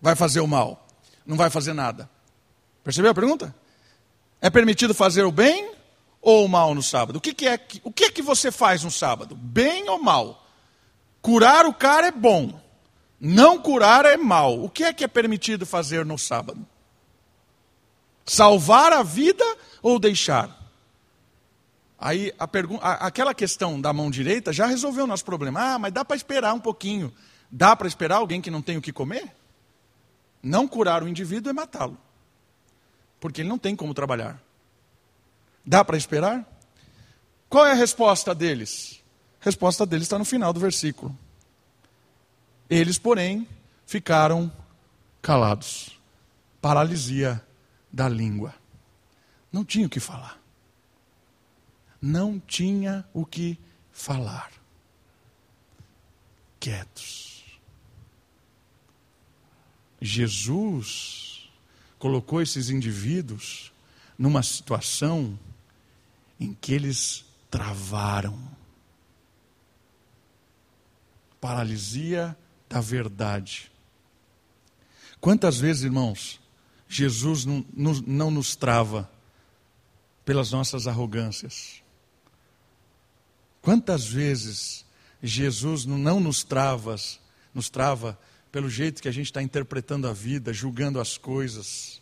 Vai 0.00 0.16
fazer 0.16 0.40
o 0.40 0.46
mal? 0.46 0.88
Não 1.26 1.36
vai 1.36 1.50
fazer 1.50 1.74
nada. 1.74 2.08
Percebeu 2.82 3.10
a 3.10 3.14
pergunta? 3.14 3.54
É 4.40 4.48
permitido 4.48 4.94
fazer 4.94 5.24
o 5.24 5.30
bem 5.30 5.74
ou 6.22 6.46
o 6.46 6.48
mal 6.48 6.74
no 6.74 6.82
sábado? 6.82 7.16
O 7.16 7.20
que, 7.20 7.34
que 7.34 7.46
é, 7.46 7.60
o 7.84 7.92
que, 7.92 8.04
é 8.04 8.10
que 8.10 8.22
você 8.22 8.50
faz 8.50 8.82
no 8.82 8.90
sábado? 8.90 9.36
Bem 9.36 9.90
ou 9.90 10.02
mal? 10.02 10.49
Curar 11.22 11.66
o 11.66 11.74
cara 11.74 12.08
é 12.08 12.12
bom. 12.12 12.58
Não 13.20 13.58
curar 13.58 14.06
é 14.06 14.16
mal. 14.16 14.62
O 14.62 14.70
que 14.70 14.84
é 14.84 14.92
que 14.92 15.04
é 15.04 15.08
permitido 15.08 15.66
fazer 15.66 16.04
no 16.06 16.18
sábado? 16.18 16.66
Salvar 18.24 18.92
a 18.92 19.02
vida 19.02 19.44
ou 19.82 19.98
deixar? 19.98 20.58
Aí 21.98 22.32
a 22.38 22.48
pergunta, 22.48 22.82
aquela 22.82 23.34
questão 23.34 23.78
da 23.78 23.92
mão 23.92 24.10
direita 24.10 24.52
já 24.52 24.64
resolveu 24.64 25.04
o 25.04 25.06
nosso 25.06 25.24
problema. 25.24 25.74
Ah, 25.74 25.78
mas 25.78 25.92
dá 25.92 26.02
para 26.02 26.16
esperar 26.16 26.54
um 26.54 26.60
pouquinho. 26.60 27.12
Dá 27.50 27.76
para 27.76 27.88
esperar 27.88 28.16
alguém 28.16 28.40
que 28.40 28.50
não 28.50 28.62
tem 28.62 28.78
o 28.78 28.82
que 28.82 28.92
comer? 28.92 29.30
Não 30.42 30.66
curar 30.66 31.02
o 31.02 31.08
indivíduo 31.08 31.50
é 31.50 31.52
matá-lo. 31.52 31.98
Porque 33.18 33.42
ele 33.42 33.48
não 33.50 33.58
tem 33.58 33.76
como 33.76 33.92
trabalhar. 33.92 34.40
Dá 35.66 35.84
para 35.84 35.98
esperar? 35.98 36.46
Qual 37.50 37.66
é 37.66 37.72
a 37.72 37.74
resposta 37.74 38.34
deles? 38.34 38.99
A 39.40 39.44
resposta 39.44 39.86
deles 39.86 40.04
está 40.04 40.18
no 40.18 40.24
final 40.24 40.52
do 40.52 40.60
versículo. 40.60 41.16
Eles, 42.68 42.98
porém, 42.98 43.48
ficaram 43.86 44.52
calados. 45.22 45.98
Paralisia 46.60 47.44
da 47.92 48.08
língua. 48.08 48.54
Não 49.52 49.64
tinha 49.64 49.86
o 49.86 49.90
que 49.90 49.98
falar. 49.98 50.38
Não 52.00 52.38
tinha 52.38 53.04
o 53.12 53.24
que 53.26 53.58
falar. 53.90 54.52
Quietos. 56.58 57.44
Jesus 60.00 61.50
colocou 61.98 62.40
esses 62.40 62.70
indivíduos 62.70 63.72
numa 64.18 64.42
situação 64.42 65.38
em 66.38 66.54
que 66.54 66.72
eles 66.72 67.24
travaram. 67.50 68.38
Paralisia 71.40 72.36
da 72.68 72.80
verdade. 72.80 73.70
Quantas 75.20 75.58
vezes, 75.58 75.82
irmãos, 75.82 76.40
Jesus 76.88 77.44
não, 77.44 77.64
não, 78.06 78.30
nos 78.30 78.56
trava 78.56 79.10
pelas 80.24 80.50
nossas 80.50 80.86
arrogâncias? 80.86 81.82
Quantas 83.60 84.06
vezes 84.06 84.84
Jesus 85.22 85.84
não 85.84 86.20
nos 86.20 86.42
trava, 86.42 86.96
nos 87.54 87.68
trava 87.68 88.18
pelo 88.50 88.70
jeito 88.70 89.02
que 89.02 89.08
a 89.08 89.12
gente 89.12 89.26
está 89.26 89.42
interpretando 89.42 90.08
a 90.08 90.12
vida, 90.12 90.52
julgando 90.52 90.98
as 90.98 91.18
coisas? 91.18 92.00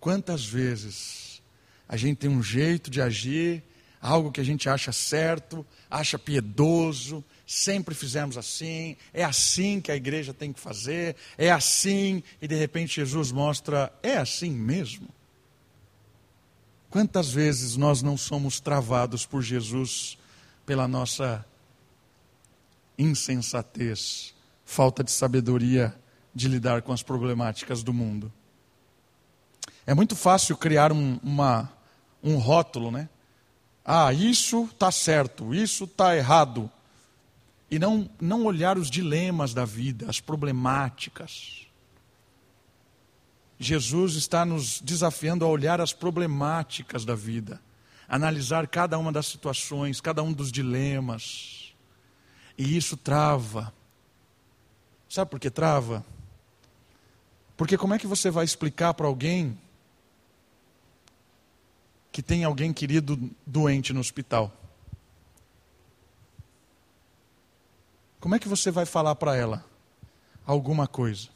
Quantas 0.00 0.44
vezes 0.44 1.42
a 1.88 1.96
gente 1.96 2.18
tem 2.18 2.30
um 2.30 2.42
jeito 2.42 2.90
de 2.90 3.00
agir, 3.00 3.62
algo 4.00 4.30
que 4.30 4.40
a 4.40 4.44
gente 4.44 4.68
acha 4.68 4.92
certo, 4.92 5.66
acha 5.90 6.18
piedoso, 6.18 7.24
sempre 7.46 7.94
fizemos 7.94 8.36
assim, 8.36 8.96
é 9.12 9.24
assim 9.24 9.80
que 9.80 9.90
a 9.90 9.96
igreja 9.96 10.32
tem 10.32 10.52
que 10.52 10.60
fazer, 10.60 11.16
é 11.36 11.50
assim, 11.50 12.22
e 12.40 12.46
de 12.46 12.54
repente 12.54 12.96
Jesus 12.96 13.32
mostra, 13.32 13.92
é 14.02 14.16
assim 14.16 14.50
mesmo? 14.50 15.08
Quantas 16.90 17.30
vezes 17.30 17.76
nós 17.76 18.02
não 18.02 18.16
somos 18.16 18.60
travados 18.60 19.26
por 19.26 19.42
Jesus 19.42 20.16
pela 20.64 20.86
nossa 20.88 21.44
insensatez, 22.96 24.34
falta 24.64 25.04
de 25.04 25.10
sabedoria 25.10 25.94
de 26.34 26.48
lidar 26.48 26.82
com 26.82 26.92
as 26.92 27.02
problemáticas 27.02 27.82
do 27.82 27.92
mundo? 27.92 28.32
É 29.86 29.94
muito 29.94 30.14
fácil 30.14 30.56
criar 30.56 30.92
um, 30.92 31.18
uma, 31.22 31.72
um 32.22 32.36
rótulo, 32.36 32.90
né? 32.90 33.08
Ah, 33.90 34.12
isso 34.12 34.64
está 34.64 34.92
certo, 34.92 35.54
isso 35.54 35.84
está 35.84 36.14
errado 36.14 36.70
e 37.70 37.78
não, 37.78 38.06
não 38.20 38.44
olhar 38.44 38.76
os 38.76 38.90
dilemas 38.90 39.54
da 39.54 39.64
vida, 39.64 40.10
as 40.10 40.20
problemáticas. 40.20 41.66
Jesus 43.58 44.12
está 44.12 44.44
nos 44.44 44.78
desafiando 44.78 45.42
a 45.42 45.48
olhar 45.48 45.80
as 45.80 45.94
problemáticas 45.94 47.06
da 47.06 47.14
vida, 47.14 47.62
analisar 48.06 48.68
cada 48.68 48.98
uma 48.98 49.10
das 49.10 49.24
situações, 49.24 50.02
cada 50.02 50.22
um 50.22 50.34
dos 50.34 50.52
dilemas. 50.52 51.72
E 52.58 52.76
isso 52.76 52.94
trava. 52.94 53.72
Sabe 55.08 55.30
por 55.30 55.40
que 55.40 55.48
trava? 55.48 56.04
Porque 57.56 57.78
como 57.78 57.94
é 57.94 57.98
que 57.98 58.06
você 58.06 58.30
vai 58.30 58.44
explicar 58.44 58.92
para 58.92 59.06
alguém 59.06 59.58
que 62.18 62.22
tem 62.22 62.42
alguém 62.42 62.72
querido 62.72 63.16
doente 63.46 63.92
no 63.92 64.00
hospital? 64.00 64.52
Como 68.18 68.34
é 68.34 68.40
que 68.40 68.48
você 68.48 68.72
vai 68.72 68.84
falar 68.84 69.14
para 69.14 69.36
ela 69.36 69.64
alguma 70.44 70.88
coisa? 70.88 71.28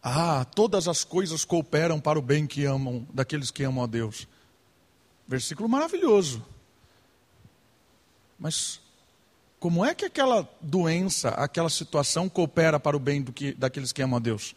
Ah, 0.00 0.44
todas 0.44 0.86
as 0.86 1.02
coisas 1.02 1.44
cooperam 1.44 1.98
para 1.98 2.16
o 2.16 2.22
bem 2.22 2.46
que 2.46 2.64
amam, 2.64 3.04
daqueles 3.12 3.50
que 3.50 3.64
amam 3.64 3.82
a 3.82 3.88
Deus. 3.88 4.28
Versículo 5.26 5.68
maravilhoso. 5.68 6.46
Mas 8.38 8.80
como 9.58 9.84
é 9.84 9.96
que 9.96 10.04
aquela 10.04 10.48
doença, 10.60 11.30
aquela 11.30 11.68
situação 11.68 12.28
coopera 12.28 12.78
para 12.78 12.96
o 12.96 13.00
bem 13.00 13.24
que, 13.24 13.52
daqueles 13.52 13.90
que 13.90 14.00
amam 14.00 14.18
a 14.18 14.20
Deus? 14.20 14.54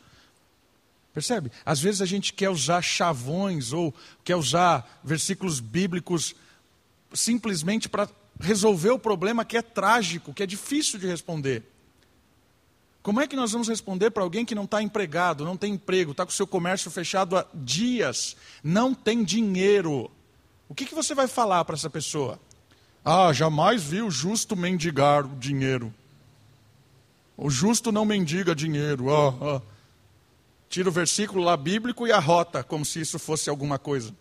Percebe? 1.17 1.51
Às 1.65 1.79
vezes 1.79 1.99
a 1.99 2.05
gente 2.05 2.31
quer 2.31 2.47
usar 2.47 2.79
chavões 2.79 3.73
ou 3.73 3.91
quer 4.23 4.35
usar 4.35 5.01
versículos 5.03 5.59
bíblicos 5.59 6.35
simplesmente 7.11 7.89
para 7.89 8.07
resolver 8.39 8.91
o 8.91 8.99
problema 8.99 9.43
que 9.43 9.57
é 9.57 9.63
trágico, 9.63 10.31
que 10.31 10.43
é 10.43 10.45
difícil 10.45 10.99
de 10.99 11.07
responder. 11.07 11.63
Como 13.01 13.19
é 13.19 13.25
que 13.25 13.35
nós 13.35 13.51
vamos 13.51 13.67
responder 13.67 14.11
para 14.11 14.21
alguém 14.21 14.45
que 14.45 14.53
não 14.53 14.65
está 14.65 14.79
empregado, 14.79 15.43
não 15.43 15.57
tem 15.57 15.73
emprego, 15.73 16.11
está 16.11 16.23
com 16.23 16.29
o 16.29 16.35
seu 16.35 16.45
comércio 16.45 16.91
fechado 16.91 17.35
há 17.35 17.47
dias, 17.51 18.37
não 18.63 18.93
tem 18.93 19.23
dinheiro? 19.23 20.11
O 20.69 20.75
que, 20.75 20.85
que 20.85 20.93
você 20.93 21.15
vai 21.15 21.27
falar 21.27 21.65
para 21.65 21.73
essa 21.73 21.89
pessoa? 21.89 22.39
Ah, 23.03 23.33
jamais 23.33 23.81
vi 23.81 24.03
o 24.03 24.11
justo 24.11 24.55
mendigar 24.55 25.25
o 25.25 25.35
dinheiro. 25.35 25.91
O 27.35 27.49
justo 27.49 27.91
não 27.91 28.05
mendiga 28.05 28.53
dinheiro. 28.53 29.11
Ah, 29.11 29.33
ah. 29.41 29.76
Tira 30.69 30.89
o 30.89 30.91
versículo 30.91 31.43
lá 31.43 31.55
bíblico 31.55 32.05
e 32.05 32.11
arrota, 32.11 32.63
como 32.63 32.85
se 32.85 32.99
isso 32.99 33.17
fosse 33.17 33.49
alguma 33.49 33.79
coisa. 33.79 34.13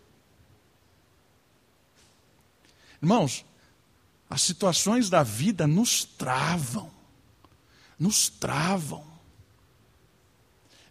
Irmãos, 3.01 3.45
as 4.29 4.41
situações 4.41 5.09
da 5.09 5.23
vida 5.23 5.67
nos 5.67 6.03
travam, 6.03 6.91
nos 7.99 8.29
travam. 8.29 9.05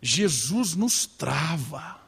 Jesus 0.00 0.74
nos 0.74 1.06
trava. 1.06 2.00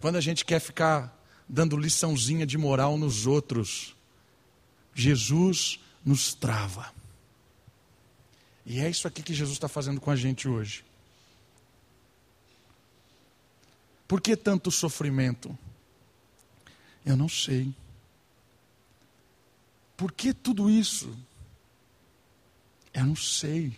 Quando 0.00 0.16
a 0.16 0.20
gente 0.20 0.44
quer 0.44 0.60
ficar 0.60 1.18
dando 1.48 1.76
liçãozinha 1.76 2.46
de 2.46 2.58
moral 2.58 2.98
nos 2.98 3.26
outros, 3.26 3.94
Jesus 4.94 5.80
nos 6.04 6.34
trava. 6.34 6.93
E 8.66 8.80
é 8.80 8.88
isso 8.88 9.06
aqui 9.06 9.22
que 9.22 9.34
Jesus 9.34 9.56
está 9.56 9.68
fazendo 9.68 10.00
com 10.00 10.10
a 10.10 10.16
gente 10.16 10.48
hoje. 10.48 10.84
Por 14.08 14.20
que 14.20 14.36
tanto 14.36 14.70
sofrimento? 14.70 15.56
Eu 17.04 17.16
não 17.16 17.28
sei. 17.28 17.74
Por 19.96 20.12
que 20.12 20.32
tudo 20.32 20.70
isso? 20.70 21.16
Eu 22.92 23.06
não 23.06 23.16
sei. 23.16 23.76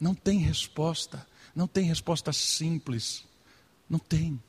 Não 0.00 0.14
tem 0.14 0.38
resposta. 0.38 1.26
Não 1.54 1.66
tem 1.66 1.84
resposta 1.84 2.32
simples. 2.32 3.24
Não 3.88 3.98
tem. 3.98 4.40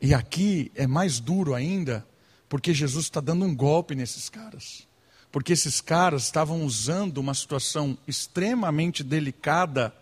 E 0.00 0.14
aqui 0.14 0.70
é 0.74 0.86
mais 0.86 1.18
duro 1.18 1.54
ainda, 1.54 2.06
porque 2.48 2.72
Jesus 2.72 3.06
está 3.06 3.20
dando 3.20 3.44
um 3.44 3.54
golpe 3.54 3.94
nesses 3.94 4.28
caras. 4.28 4.86
Porque 5.30 5.52
esses 5.52 5.80
caras 5.80 6.24
estavam 6.24 6.64
usando 6.64 7.18
uma 7.18 7.34
situação 7.34 7.98
extremamente 8.06 9.04
delicada 9.04 9.94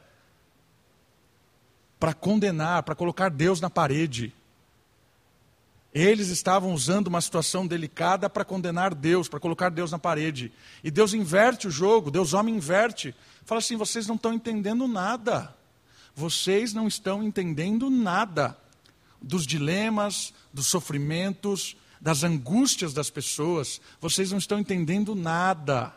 para 1.98 2.14
condenar, 2.14 2.84
para 2.84 2.94
colocar 2.94 3.28
Deus 3.28 3.60
na 3.60 3.68
parede. 3.68 4.32
Eles 5.92 6.28
estavam 6.28 6.72
usando 6.72 7.06
uma 7.08 7.20
situação 7.20 7.66
delicada 7.66 8.28
para 8.28 8.44
condenar 8.44 8.94
Deus, 8.94 9.28
para 9.28 9.40
colocar 9.40 9.70
Deus 9.70 9.90
na 9.90 9.98
parede. 9.98 10.52
E 10.84 10.90
Deus 10.90 11.14
inverte 11.14 11.66
o 11.66 11.70
jogo, 11.70 12.10
Deus 12.10 12.34
homem 12.34 12.56
inverte. 12.56 13.14
Fala 13.44 13.60
assim: 13.60 13.76
vocês 13.76 14.06
não 14.06 14.14
estão 14.14 14.32
entendendo 14.32 14.86
nada. 14.86 15.54
Vocês 16.14 16.72
não 16.72 16.86
estão 16.86 17.22
entendendo 17.22 17.90
nada 17.90 18.56
dos 19.20 19.46
dilemas, 19.46 20.32
dos 20.52 20.66
sofrimentos, 20.66 21.76
das 22.00 22.22
angústias 22.22 22.92
das 22.92 23.10
pessoas. 23.10 23.80
Vocês 24.00 24.30
não 24.30 24.38
estão 24.38 24.58
entendendo 24.58 25.14
nada. 25.14 25.94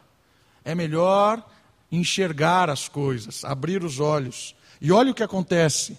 É 0.63 0.73
melhor 0.75 1.43
enxergar 1.91 2.69
as 2.69 2.87
coisas, 2.87 3.43
abrir 3.43 3.83
os 3.83 3.99
olhos. 3.99 4.55
E 4.79 4.91
olha 4.91 5.11
o 5.11 5.15
que 5.15 5.23
acontece. 5.23 5.97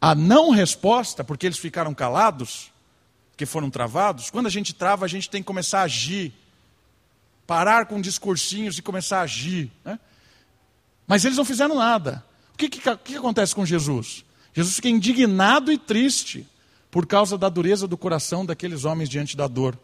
A 0.00 0.14
não 0.14 0.50
resposta, 0.50 1.24
porque 1.24 1.46
eles 1.46 1.58
ficaram 1.58 1.94
calados, 1.94 2.72
porque 3.30 3.46
foram 3.46 3.70
travados, 3.70 4.30
quando 4.30 4.46
a 4.46 4.50
gente 4.50 4.74
trava, 4.74 5.04
a 5.04 5.08
gente 5.08 5.28
tem 5.28 5.42
que 5.42 5.46
começar 5.46 5.80
a 5.80 5.84
agir. 5.84 6.32
Parar 7.46 7.86
com 7.86 8.00
discursinhos 8.00 8.78
e 8.78 8.82
começar 8.82 9.18
a 9.18 9.22
agir. 9.22 9.70
Né? 9.84 9.98
Mas 11.06 11.24
eles 11.24 11.36
não 11.36 11.44
fizeram 11.44 11.76
nada. 11.76 12.24
O 12.54 12.56
que, 12.56 12.68
que, 12.68 12.96
que 12.96 13.16
acontece 13.16 13.54
com 13.54 13.64
Jesus? 13.64 14.24
Jesus 14.52 14.76
fica 14.76 14.88
indignado 14.88 15.70
e 15.70 15.78
triste 15.78 16.46
por 16.96 17.04
causa 17.04 17.36
da 17.36 17.50
dureza 17.50 17.86
do 17.86 17.98
coração 17.98 18.46
daqueles 18.46 18.86
homens 18.86 19.10
diante 19.10 19.36
da 19.36 19.46
dor. 19.46 19.78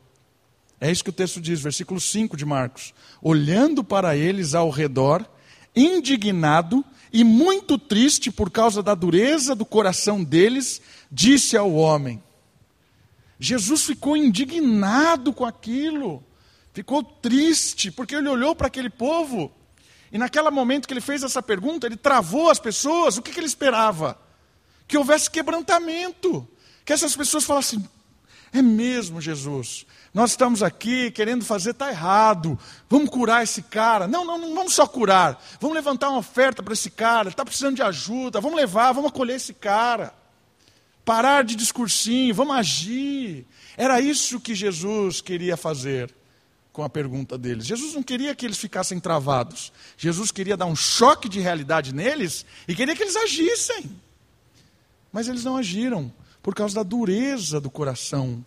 É 0.80 0.90
isso 0.90 1.04
que 1.04 1.10
o 1.10 1.12
texto 1.12 1.42
diz, 1.42 1.60
versículo 1.60 2.00
5 2.00 2.38
de 2.38 2.46
Marcos. 2.46 2.94
Olhando 3.20 3.84
para 3.84 4.16
eles 4.16 4.54
ao 4.54 4.70
redor, 4.70 5.22
indignado 5.76 6.82
e 7.12 7.22
muito 7.22 7.76
triste 7.76 8.30
por 8.30 8.50
causa 8.50 8.82
da 8.82 8.94
dureza 8.94 9.54
do 9.54 9.66
coração 9.66 10.24
deles, 10.24 10.80
disse 11.10 11.54
ao 11.54 11.74
homem. 11.74 12.22
Jesus 13.38 13.84
ficou 13.84 14.16
indignado 14.16 15.34
com 15.34 15.44
aquilo, 15.44 16.24
ficou 16.72 17.02
triste, 17.02 17.90
porque 17.90 18.14
ele 18.14 18.30
olhou 18.30 18.56
para 18.56 18.68
aquele 18.68 18.88
povo, 18.88 19.52
e 20.10 20.16
naquele 20.16 20.48
momento 20.48 20.88
que 20.88 20.94
ele 20.94 21.02
fez 21.02 21.22
essa 21.22 21.42
pergunta, 21.42 21.86
ele 21.86 21.98
travou 21.98 22.48
as 22.48 22.58
pessoas, 22.58 23.18
o 23.18 23.22
que, 23.22 23.32
que 23.32 23.38
ele 23.38 23.46
esperava? 23.46 24.18
Que 24.88 24.96
houvesse 24.96 25.30
quebrantamento, 25.30 26.48
que 26.84 26.92
essas 26.92 27.16
pessoas 27.16 27.44
falassem: 27.44 27.84
é 28.52 28.60
mesmo, 28.60 29.20
Jesus, 29.20 29.86
nós 30.12 30.32
estamos 30.32 30.62
aqui 30.62 31.10
querendo 31.10 31.42
fazer, 31.42 31.70
está 31.70 31.88
errado. 31.88 32.58
Vamos 32.88 33.08
curar 33.08 33.42
esse 33.42 33.62
cara. 33.62 34.06
Não, 34.06 34.24
não, 34.24 34.36
não 34.36 34.54
vamos 34.54 34.74
só 34.74 34.86
curar. 34.86 35.42
Vamos 35.58 35.74
levantar 35.74 36.10
uma 36.10 36.18
oferta 36.18 36.62
para 36.62 36.74
esse 36.74 36.90
cara. 36.90 37.30
Está 37.30 37.44
precisando 37.44 37.76
de 37.76 37.82
ajuda. 37.82 38.40
Vamos 38.40 38.58
levar, 38.58 38.92
vamos 38.92 39.10
acolher 39.10 39.36
esse 39.36 39.54
cara. 39.54 40.12
Parar 41.02 41.42
de 41.42 41.56
discursinho, 41.56 42.34
vamos 42.34 42.54
agir. 42.54 43.46
Era 43.74 44.00
isso 44.00 44.38
que 44.38 44.54
Jesus 44.54 45.22
queria 45.22 45.56
fazer 45.56 46.14
com 46.72 46.82
a 46.82 46.90
pergunta 46.90 47.38
deles. 47.38 47.64
Jesus 47.64 47.94
não 47.94 48.02
queria 48.02 48.34
que 48.34 48.44
eles 48.44 48.58
ficassem 48.58 49.00
travados. 49.00 49.72
Jesus 49.96 50.30
queria 50.30 50.58
dar 50.58 50.66
um 50.66 50.76
choque 50.76 51.28
de 51.28 51.40
realidade 51.40 51.94
neles 51.94 52.44
e 52.68 52.74
queria 52.74 52.94
que 52.94 53.02
eles 53.02 53.16
agissem. 53.16 53.90
Mas 55.10 55.26
eles 55.26 55.42
não 55.42 55.56
agiram 55.56 56.12
por 56.42 56.54
causa 56.54 56.74
da 56.74 56.82
dureza 56.82 57.60
do 57.60 57.70
coração 57.70 58.44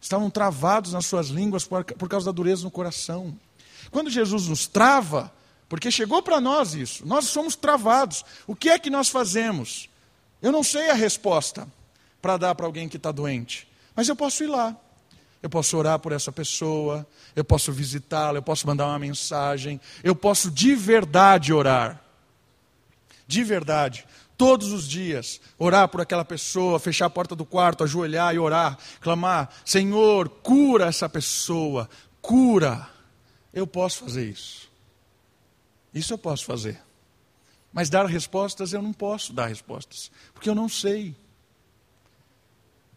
estavam 0.00 0.28
travados 0.28 0.92
nas 0.92 1.06
suas 1.06 1.28
línguas 1.28 1.64
por, 1.64 2.08
causa 2.08 2.26
da 2.26 2.32
dureza 2.32 2.64
no 2.64 2.70
coração. 2.70 3.38
Quando 3.90 4.10
Jesus 4.10 4.48
nos 4.48 4.66
trava, 4.66 5.32
porque 5.68 5.90
chegou 5.90 6.20
para 6.20 6.40
nós 6.40 6.74
isso, 6.74 7.06
nós 7.06 7.26
somos 7.26 7.54
travados. 7.54 8.24
O 8.46 8.56
que 8.56 8.68
é 8.68 8.78
que 8.78 8.90
nós 8.90 9.08
fazemos? 9.08 9.88
Eu 10.42 10.50
não 10.50 10.64
sei 10.64 10.90
a 10.90 10.94
resposta 10.94 11.68
para 12.20 12.36
dar 12.36 12.54
para 12.56 12.66
alguém 12.66 12.88
que 12.88 12.96
está 12.96 13.12
doente, 13.12 13.68
mas 13.94 14.08
eu 14.08 14.16
posso 14.16 14.42
ir 14.42 14.48
lá. 14.48 14.76
Eu 15.40 15.50
posso 15.50 15.76
orar 15.76 15.98
por 15.98 16.12
essa 16.12 16.30
pessoa, 16.30 17.06
eu 17.34 17.44
posso 17.44 17.72
visitá-la, 17.72 18.38
eu 18.38 18.42
posso 18.42 18.64
mandar 18.66 18.86
uma 18.86 18.98
mensagem, 18.98 19.80
eu 20.02 20.14
posso 20.14 20.50
de 20.50 20.74
verdade 20.74 21.52
orar. 21.52 22.00
De 23.26 23.42
verdade 23.42 24.04
todos 24.36 24.72
os 24.72 24.88
dias, 24.88 25.40
orar 25.58 25.88
por 25.88 26.00
aquela 26.00 26.24
pessoa, 26.24 26.78
fechar 26.78 27.06
a 27.06 27.10
porta 27.10 27.34
do 27.34 27.44
quarto, 27.44 27.84
ajoelhar 27.84 28.34
e 28.34 28.38
orar, 28.38 28.78
clamar: 29.00 29.50
Senhor, 29.64 30.28
cura 30.28 30.86
essa 30.86 31.08
pessoa, 31.08 31.88
cura. 32.20 32.88
Eu 33.52 33.66
posso 33.66 34.00
fazer 34.00 34.28
isso. 34.28 34.70
Isso 35.94 36.12
eu 36.12 36.18
posso 36.18 36.44
fazer. 36.44 36.80
Mas 37.72 37.88
dar 37.88 38.06
respostas, 38.06 38.72
eu 38.72 38.82
não 38.82 38.92
posso 38.92 39.32
dar 39.32 39.46
respostas, 39.46 40.10
porque 40.34 40.48
eu 40.48 40.54
não 40.54 40.68
sei. 40.68 41.14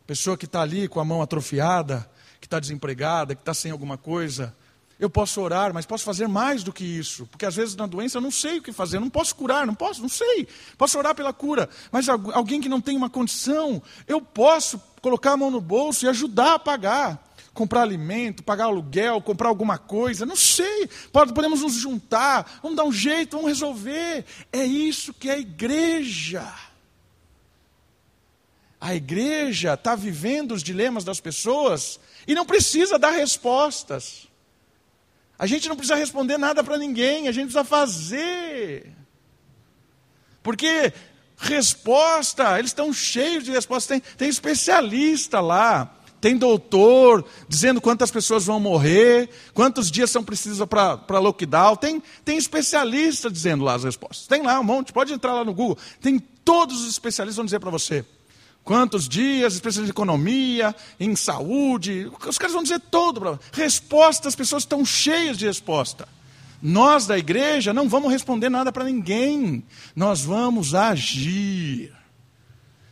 Pessoa 0.05 0.37
que 0.37 0.45
está 0.45 0.61
ali 0.61 0.87
com 0.87 0.99
a 0.99 1.05
mão 1.05 1.21
atrofiada, 1.21 2.09
que 2.39 2.45
está 2.45 2.59
desempregada, 2.59 3.33
que 3.33 3.41
está 3.41 3.53
sem 3.53 3.71
alguma 3.71 3.97
coisa, 3.97 4.55
eu 4.99 5.09
posso 5.09 5.41
orar, 5.41 5.73
mas 5.73 5.85
posso 5.85 6.05
fazer 6.05 6.27
mais 6.27 6.63
do 6.63 6.71
que 6.71 6.83
isso, 6.83 7.25
porque 7.27 7.45
às 7.45 7.55
vezes 7.55 7.75
na 7.75 7.85
doença 7.85 8.17
eu 8.17 8.21
não 8.21 8.31
sei 8.31 8.59
o 8.59 8.61
que 8.61 8.71
fazer, 8.71 8.99
não 8.99 9.09
posso 9.09 9.35
curar, 9.35 9.67
não 9.67 9.75
posso, 9.75 10.01
não 10.01 10.09
sei. 10.09 10.47
Posso 10.77 10.97
orar 10.97 11.13
pela 11.13 11.33
cura, 11.33 11.69
mas 11.91 12.07
alguém 12.07 12.61
que 12.61 12.69
não 12.69 12.79
tem 12.79 12.95
uma 12.95 13.09
condição, 13.09 13.81
eu 14.07 14.21
posso 14.21 14.81
colocar 15.01 15.33
a 15.33 15.37
mão 15.37 15.51
no 15.51 15.59
bolso 15.59 16.05
e 16.05 16.09
ajudar 16.09 16.53
a 16.55 16.59
pagar, 16.59 17.31
comprar 17.53 17.81
alimento, 17.81 18.43
pagar 18.43 18.65
aluguel, 18.65 19.21
comprar 19.21 19.49
alguma 19.49 19.77
coisa, 19.77 20.25
não 20.25 20.35
sei. 20.35 20.89
Podemos 21.11 21.61
nos 21.61 21.73
juntar, 21.73 22.59
vamos 22.61 22.77
dar 22.77 22.85
um 22.85 22.91
jeito, 22.91 23.37
vamos 23.37 23.47
resolver. 23.51 24.25
É 24.51 24.63
isso 24.65 25.13
que 25.13 25.29
é 25.29 25.33
a 25.33 25.39
igreja. 25.39 26.53
A 28.79 28.93
igreja 28.93 29.73
está 29.73 29.95
vivendo 29.95 30.53
os 30.53 30.63
dilemas 30.63 31.03
das 31.03 31.19
pessoas 31.19 31.99
e 32.27 32.35
não 32.35 32.45
precisa 32.45 32.99
dar 32.99 33.11
respostas. 33.11 34.27
A 35.37 35.45
gente 35.45 35.67
não 35.67 35.75
precisa 35.75 35.95
responder 35.95 36.37
nada 36.37 36.63
para 36.63 36.77
ninguém, 36.77 37.27
a 37.27 37.31
gente 37.31 37.45
precisa 37.45 37.63
fazer. 37.63 38.93
Porque 40.41 40.93
resposta, 41.37 42.57
eles 42.57 42.71
estão 42.71 42.93
cheios 42.93 43.43
de 43.43 43.51
respostas. 43.51 43.87
Tem, 43.99 44.15
tem 44.17 44.29
especialista 44.29 45.41
lá, 45.41 45.93
tem 46.21 46.37
doutor 46.37 47.25
dizendo 47.47 47.81
quantas 47.81 48.09
pessoas 48.09 48.45
vão 48.45 48.59
morrer, 48.59 49.29
quantos 49.53 49.91
dias 49.91 50.09
são 50.09 50.23
precisos 50.23 50.65
para 50.67 51.19
lockdown. 51.19 51.75
Tem, 51.75 52.01
tem 52.23 52.37
especialista 52.37 53.29
dizendo 53.29 53.63
lá 53.63 53.75
as 53.75 53.83
respostas. 53.83 54.27
Tem 54.27 54.41
lá 54.41 54.59
um 54.59 54.63
monte, 54.63 54.93
pode 54.93 55.13
entrar 55.13 55.33
lá 55.33 55.43
no 55.43 55.53
Google. 55.53 55.77
Tem 55.99 56.17
todos 56.17 56.81
os 56.81 56.89
especialistas 56.89 57.37
vão 57.37 57.45
dizer 57.45 57.59
para 57.59 57.69
você. 57.69 58.05
Quantos 58.65 59.07
dias, 59.07 59.53
especialistas 59.53 59.89
em 59.89 59.91
economia, 59.91 60.75
em 60.99 61.15
saúde, 61.15 62.11
os 62.27 62.39
caras 62.39 62.51
vão 62.51 62.63
dizer 62.63 62.79
todo. 62.79 63.39
Resposta, 63.53 64.27
as 64.27 64.35
pessoas 64.35 64.63
estão 64.63 64.83
cheias 64.83 65.37
de 65.37 65.45
resposta. 65.45 66.07
Nós 66.59 67.05
da 67.05 67.15
igreja 67.15 67.71
não 67.71 67.87
vamos 67.87 68.11
responder 68.11 68.49
nada 68.49 68.71
para 68.71 68.83
ninguém. 68.83 69.63
Nós 69.95 70.23
vamos 70.25 70.73
agir. 70.73 71.93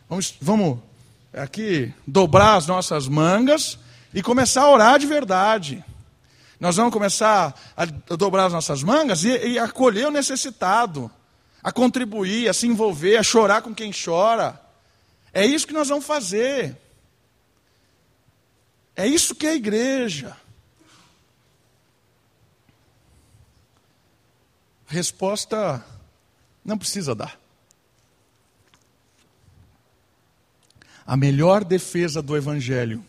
Vamos, 0.08 0.36
vamos 0.40 0.78
aqui 1.32 1.92
dobrar 2.06 2.54
as 2.54 2.68
nossas 2.68 3.08
mangas 3.08 3.76
e 4.14 4.22
começar 4.22 4.62
a 4.62 4.70
orar 4.70 4.96
de 5.00 5.06
verdade. 5.08 5.84
Nós 6.60 6.76
vamos 6.76 6.92
começar 6.92 7.52
a 7.76 7.84
dobrar 8.14 8.46
as 8.46 8.52
nossas 8.52 8.80
mangas 8.84 9.24
e, 9.24 9.30
e 9.44 9.58
acolher 9.58 10.06
o 10.06 10.12
necessitado, 10.12 11.10
a 11.60 11.72
contribuir, 11.72 12.48
a 12.48 12.54
se 12.54 12.68
envolver, 12.68 13.16
a 13.16 13.24
chorar 13.24 13.60
com 13.60 13.74
quem 13.74 13.90
chora 13.92 14.62
é 15.34 15.44
isso 15.44 15.66
que 15.66 15.72
nós 15.72 15.88
vamos 15.88 16.06
fazer. 16.06 16.80
É 18.94 19.04
isso 19.04 19.34
que 19.34 19.48
é 19.48 19.50
a 19.50 19.56
igreja. 19.56 20.36
Resposta 24.86 25.84
não 26.64 26.78
precisa 26.78 27.16
dar. 27.16 27.36
A 31.04 31.16
melhor 31.16 31.64
defesa 31.64 32.22
do 32.22 32.36
Evangelho 32.36 33.04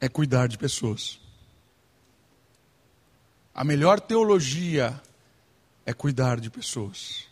é 0.00 0.08
cuidar 0.08 0.48
de 0.48 0.56
pessoas. 0.56 1.20
A 3.54 3.62
melhor 3.62 4.00
teologia 4.00 4.98
é 5.84 5.92
cuidar 5.92 6.40
de 6.40 6.48
pessoas 6.48 7.29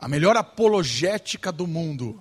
a 0.00 0.08
melhor 0.08 0.36
apologética 0.36 1.52
do 1.52 1.66
mundo. 1.66 2.20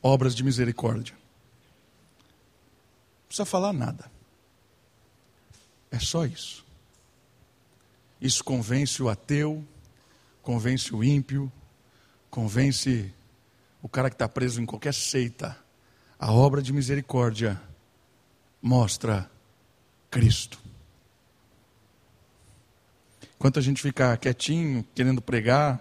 Obras 0.00 0.34
de 0.34 0.44
misericórdia. 0.44 1.14
Não 1.14 3.26
precisa 3.26 3.44
falar 3.44 3.72
nada. 3.72 4.10
É 5.90 5.98
só 5.98 6.24
isso. 6.24 6.64
Isso 8.20 8.44
convence 8.44 9.02
o 9.02 9.08
ateu, 9.08 9.66
convence 10.42 10.94
o 10.94 11.02
ímpio, 11.02 11.50
convence 12.30 13.12
o 13.82 13.88
cara 13.88 14.08
que 14.08 14.14
está 14.14 14.28
preso 14.28 14.62
em 14.62 14.66
qualquer 14.66 14.94
seita. 14.94 15.58
A 16.18 16.32
obra 16.32 16.62
de 16.62 16.72
misericórdia 16.72 17.60
mostra 18.62 19.28
Cristo. 20.10 20.59
Enquanto 23.40 23.58
a 23.58 23.62
gente 23.62 23.80
ficar 23.80 24.18
quietinho, 24.18 24.84
querendo 24.94 25.22
pregar, 25.22 25.80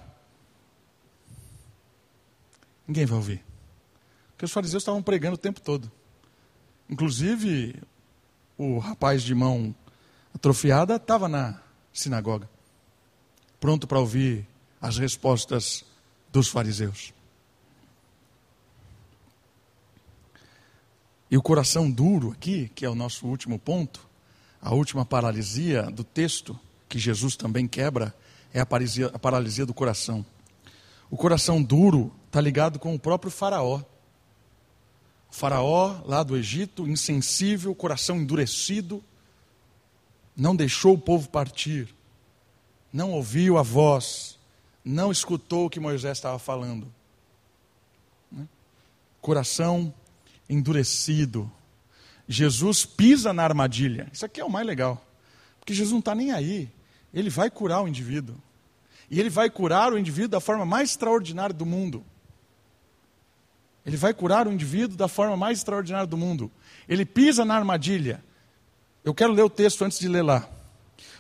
ninguém 2.88 3.06
vai 3.06 3.18
ouvir. 3.18 3.44
Porque 4.30 4.46
os 4.46 4.52
fariseus 4.54 4.82
estavam 4.82 5.04
pregando 5.04 5.36
o 5.36 5.38
tempo 5.38 5.60
todo. 5.60 5.92
Inclusive, 6.90 7.76
o 8.58 8.80
rapaz 8.80 9.24
de 9.24 9.36
mão 9.36 9.76
atrofiada 10.34 10.96
estava 10.96 11.28
na 11.28 11.62
sinagoga, 11.92 12.50
pronto 13.60 13.86
para 13.86 14.00
ouvir 14.00 14.48
as 14.80 14.98
respostas 14.98 15.84
dos 16.32 16.48
fariseus. 16.48 17.14
E 21.30 21.38
o 21.38 21.42
coração 21.42 21.92
duro 21.92 22.32
aqui, 22.32 22.72
que 22.74 22.86
é 22.86 22.90
o 22.90 22.96
nosso 22.96 23.28
último 23.28 23.60
ponto, 23.60 24.08
a 24.62 24.74
última 24.74 25.06
paralisia 25.06 25.84
do 25.92 26.06
texto, 26.06 26.58
que 26.90 26.98
Jesus 27.00 27.36
também 27.36 27.68
quebra 27.68 28.14
é 28.52 28.60
a 28.60 28.66
paralisia, 28.66 29.08
a 29.14 29.20
paralisia 29.20 29.66
do 29.66 29.74
coração. 29.74 30.26
O 31.10 31.16
coração 31.16 31.62
duro 31.62 32.12
está 32.26 32.42
ligado 32.42 32.80
com 32.80 32.94
o 32.94 33.00
próprio 33.00 33.32
Faraó. 33.32 33.82
O 35.32 35.34
faraó, 35.36 36.02
lá 36.06 36.24
do 36.24 36.36
Egito, 36.36 36.88
insensível, 36.88 37.76
coração 37.76 38.18
endurecido, 38.18 39.04
não 40.36 40.56
deixou 40.56 40.96
o 40.96 40.98
povo 40.98 41.30
partir, 41.30 41.94
não 42.92 43.12
ouviu 43.12 43.58
a 43.58 43.62
voz, 43.62 44.40
não 44.84 45.12
escutou 45.12 45.68
o 45.68 45.70
que 45.70 45.80
Moisés 45.80 46.18
estava 46.18 46.40
falando. 46.40 46.92
Né? 48.32 48.48
Coração 49.22 49.94
endurecido. 50.50 51.52
Jesus 52.28 52.86
pisa 52.86 53.32
na 53.32 53.44
armadilha. 53.44 54.10
Isso 54.12 54.26
aqui 54.26 54.42
é 54.42 54.46
o 54.46 54.50
mais 54.50 54.66
legal. 54.66 55.06
Porque 55.60 55.74
Jesus 55.74 55.92
não 55.92 56.00
está 56.00 56.16
nem 56.16 56.32
aí. 56.32 56.72
Ele 57.14 57.30
vai 57.30 57.50
curar 57.50 57.82
o 57.82 57.88
indivíduo. 57.88 58.36
E 59.10 59.20
ele 59.20 59.30
vai 59.30 59.50
curar 59.50 59.92
o 59.92 59.98
indivíduo 59.98 60.30
da 60.30 60.40
forma 60.40 60.66
mais 60.66 60.92
extraordinária 60.92 61.54
do 61.54 61.66
mundo. 61.66 62.06
Ele 63.86 63.98
vai 63.98 64.14
curar 64.14 64.48
o 64.48 64.52
indivíduo 64.52 64.96
da 64.96 65.08
forma 65.08 65.36
mais 65.36 65.58
extraordinária 65.58 66.06
do 66.06 66.18
mundo. 66.18 66.52
Ele 66.88 67.06
pisa 67.06 67.44
na 67.44 67.56
armadilha. 67.56 68.24
Eu 69.04 69.14
quero 69.16 69.34
ler 69.34 69.44
o 69.44 69.50
texto 69.50 69.84
antes 69.84 69.98
de 69.98 70.08
ler 70.08 70.22
lá. 70.22 70.48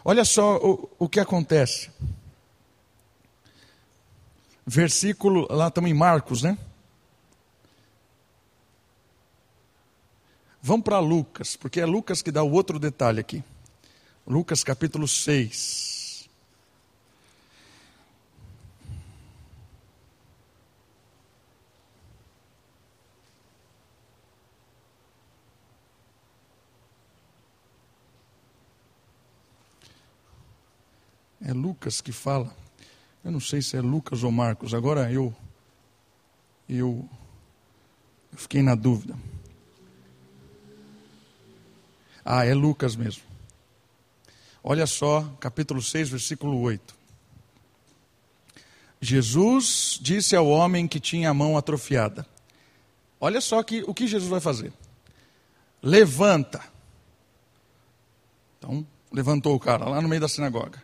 Olha 0.05 0.23
só 0.23 0.57
o, 0.57 0.89
o 0.99 1.09
que 1.09 1.19
acontece. 1.19 1.89
Versículo, 4.65 5.47
lá 5.49 5.69
estamos 5.69 5.89
em 5.89 5.95
Marcos, 5.95 6.43
né? 6.43 6.57
Vamos 10.61 10.83
para 10.83 10.99
Lucas, 10.99 11.55
porque 11.55 11.79
é 11.79 11.85
Lucas 11.85 12.21
que 12.21 12.31
dá 12.31 12.43
o 12.43 12.51
outro 12.51 12.77
detalhe 12.77 13.19
aqui. 13.19 13.43
Lucas 14.29 14.63
capítulo 14.63 15.07
6. 15.07 16.29
É 31.41 31.51
Lucas 31.51 31.99
que 31.99 32.11
fala. 32.11 32.55
Eu 33.23 33.31
não 33.31 33.39
sei 33.39 33.63
se 33.63 33.75
é 33.75 33.81
Lucas 33.81 34.23
ou 34.23 34.31
Marcos. 34.31 34.75
Agora 34.75 35.11
eu 35.11 35.33
eu, 36.69 37.09
eu 38.31 38.37
fiquei 38.37 38.61
na 38.61 38.75
dúvida. 38.75 39.17
Ah, 42.23 42.45
é 42.45 42.53
Lucas 42.53 42.95
mesmo. 42.95 43.28
Olha 44.63 44.85
só, 44.85 45.23
capítulo 45.39 45.81
6, 45.81 46.09
versículo 46.09 46.59
8. 46.61 46.95
Jesus 49.01 49.97
disse 50.01 50.35
ao 50.35 50.47
homem 50.47 50.87
que 50.87 50.99
tinha 50.99 51.29
a 51.29 51.33
mão 51.33 51.57
atrofiada: 51.57 52.25
Olha 53.19 53.39
só 53.39 53.63
que, 53.63 53.83
o 53.87 53.93
que 53.93 54.07
Jesus 54.07 54.29
vai 54.29 54.41
fazer. 54.41 54.73
Levanta. 55.81 56.61
Então, 58.57 58.85
levantou 59.11 59.55
o 59.55 59.59
cara 59.59 59.85
lá 59.87 60.01
no 60.01 60.09
meio 60.09 60.21
da 60.21 60.27
sinagoga. 60.27 60.83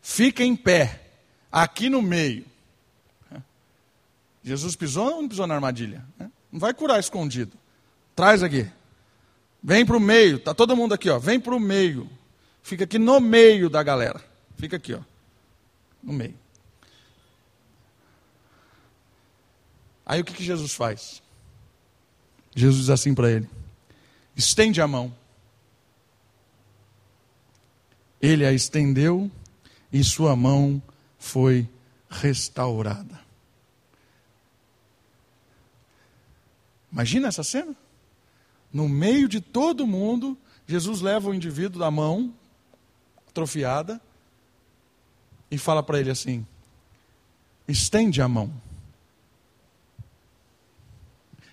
Fica 0.00 0.42
em 0.42 0.56
pé, 0.56 1.02
aqui 1.52 1.90
no 1.90 2.00
meio. 2.00 2.46
Jesus 4.42 4.74
pisou 4.74 5.04
ou 5.04 5.22
não 5.22 5.28
pisou 5.28 5.46
na 5.46 5.54
armadilha? 5.54 6.02
Não 6.50 6.58
vai 6.58 6.72
curar 6.72 6.98
escondido. 6.98 7.52
Traz 8.16 8.42
aqui. 8.42 8.66
Vem 9.62 9.84
para 9.84 9.96
o 9.96 10.00
meio. 10.00 10.36
Está 10.36 10.54
todo 10.54 10.74
mundo 10.74 10.94
aqui, 10.94 11.10
ó. 11.10 11.18
Vem 11.18 11.38
para 11.38 11.54
o 11.54 11.60
meio. 11.60 12.08
Fica 12.62 12.84
aqui 12.84 12.98
no 12.98 13.20
meio 13.20 13.68
da 13.68 13.82
galera. 13.82 14.22
Fica 14.56 14.76
aqui, 14.76 14.94
ó. 14.94 15.00
No 16.02 16.12
meio. 16.12 16.38
Aí 20.04 20.20
o 20.20 20.24
que, 20.24 20.32
que 20.32 20.44
Jesus 20.44 20.74
faz? 20.74 21.22
Jesus 22.54 22.80
diz 22.80 22.90
assim 22.90 23.14
para 23.14 23.30
ele: 23.30 23.48
estende 24.36 24.80
a 24.80 24.88
mão. 24.88 25.14
Ele 28.20 28.44
a 28.44 28.52
estendeu 28.52 29.30
e 29.92 30.04
sua 30.04 30.36
mão 30.36 30.82
foi 31.18 31.68
restaurada. 32.08 33.20
Imagina 36.92 37.28
essa 37.28 37.44
cena? 37.44 37.74
No 38.72 38.88
meio 38.88 39.28
de 39.28 39.40
todo 39.40 39.86
mundo, 39.86 40.36
Jesus 40.66 41.00
leva 41.00 41.30
o 41.30 41.34
indivíduo 41.34 41.80
da 41.80 41.90
mão 41.90 42.34
atrofiada 43.30 44.00
e 45.50 45.56
fala 45.56 45.82
para 45.82 45.98
ele 45.98 46.10
assim: 46.10 46.46
estende 47.66 48.20
a 48.20 48.28
mão. 48.28 48.52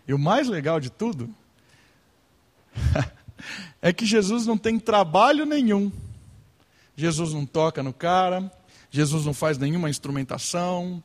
E 0.07 0.13
o 0.13 0.19
mais 0.19 0.47
legal 0.47 0.79
de 0.79 0.89
tudo 0.89 1.33
é 3.81 3.91
que 3.91 4.05
Jesus 4.05 4.45
não 4.45 4.57
tem 4.57 4.79
trabalho 4.79 5.45
nenhum 5.45 5.91
Jesus 6.97 7.31
não 7.31 7.45
toca 7.45 7.83
no 7.83 7.93
cara, 7.93 8.51
Jesus 8.89 9.23
não 9.23 9.33
faz 9.33 9.59
nenhuma 9.59 9.87
instrumentação, 9.87 11.01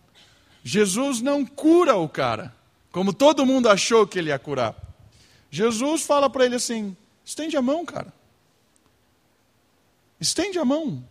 Jesus 0.64 1.20
não 1.20 1.44
cura 1.44 1.96
o 1.96 2.08
cara, 2.08 2.54
como 2.90 3.12
todo 3.12 3.44
mundo 3.44 3.68
achou 3.68 4.06
que 4.06 4.18
ele 4.18 4.30
ia 4.30 4.38
curar. 4.38 4.74
Jesus 5.50 6.02
fala 6.02 6.30
para 6.30 6.46
ele 6.46 6.54
assim: 6.54 6.96
estende 7.22 7.58
a 7.58 7.62
mão, 7.62 7.84
cara. 7.84 8.10
Estende 10.22 10.56
a 10.56 10.64
mão. 10.64 11.04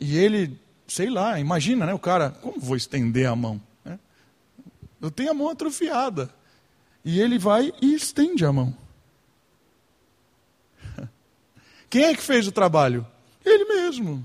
E 0.00 0.16
ele, 0.16 0.58
sei 0.86 1.10
lá, 1.10 1.38
imagina, 1.38 1.84
né? 1.84 1.92
O 1.92 1.98
cara, 1.98 2.30
como 2.30 2.58
vou 2.58 2.74
estender 2.74 3.26
a 3.26 3.36
mão? 3.36 3.60
Né? 3.84 3.98
Eu 4.98 5.10
tenho 5.10 5.30
a 5.30 5.34
mão 5.34 5.50
atrofiada. 5.50 6.34
E 7.04 7.20
ele 7.20 7.38
vai 7.38 7.70
e 7.82 7.94
estende 7.94 8.46
a 8.46 8.52
mão. 8.52 8.74
Quem 11.90 12.04
é 12.04 12.14
que 12.14 12.22
fez 12.22 12.46
o 12.46 12.52
trabalho? 12.52 13.06
Ele 13.44 13.66
mesmo. 13.66 14.14
O 14.14 14.24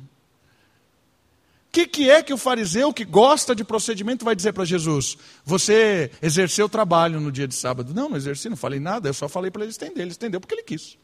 que, 1.73 1.85
que 1.85 2.09
é 2.09 2.23
que 2.23 2.33
o 2.33 2.37
fariseu 2.37 2.93
que 2.93 3.03
gosta 3.03 3.53
de 3.53 3.65
procedimento 3.65 4.23
vai 4.23 4.33
dizer 4.33 4.53
para 4.53 4.63
Jesus? 4.63 5.17
Você 5.43 6.09
exerceu 6.21 6.67
o 6.67 6.69
trabalho 6.69 7.19
no 7.19 7.33
dia 7.33 7.49
de 7.49 7.55
sábado. 7.55 7.93
Não, 7.93 8.07
não 8.07 8.15
exerci, 8.15 8.47
não 8.47 8.55
falei 8.55 8.79
nada, 8.79 9.09
eu 9.09 9.13
só 9.13 9.27
falei 9.27 9.51
para 9.51 9.63
ele 9.63 9.71
estender. 9.71 10.03
Ele 10.03 10.11
estendeu 10.11 10.39
porque 10.39 10.55
ele 10.55 10.63
quis. 10.63 10.97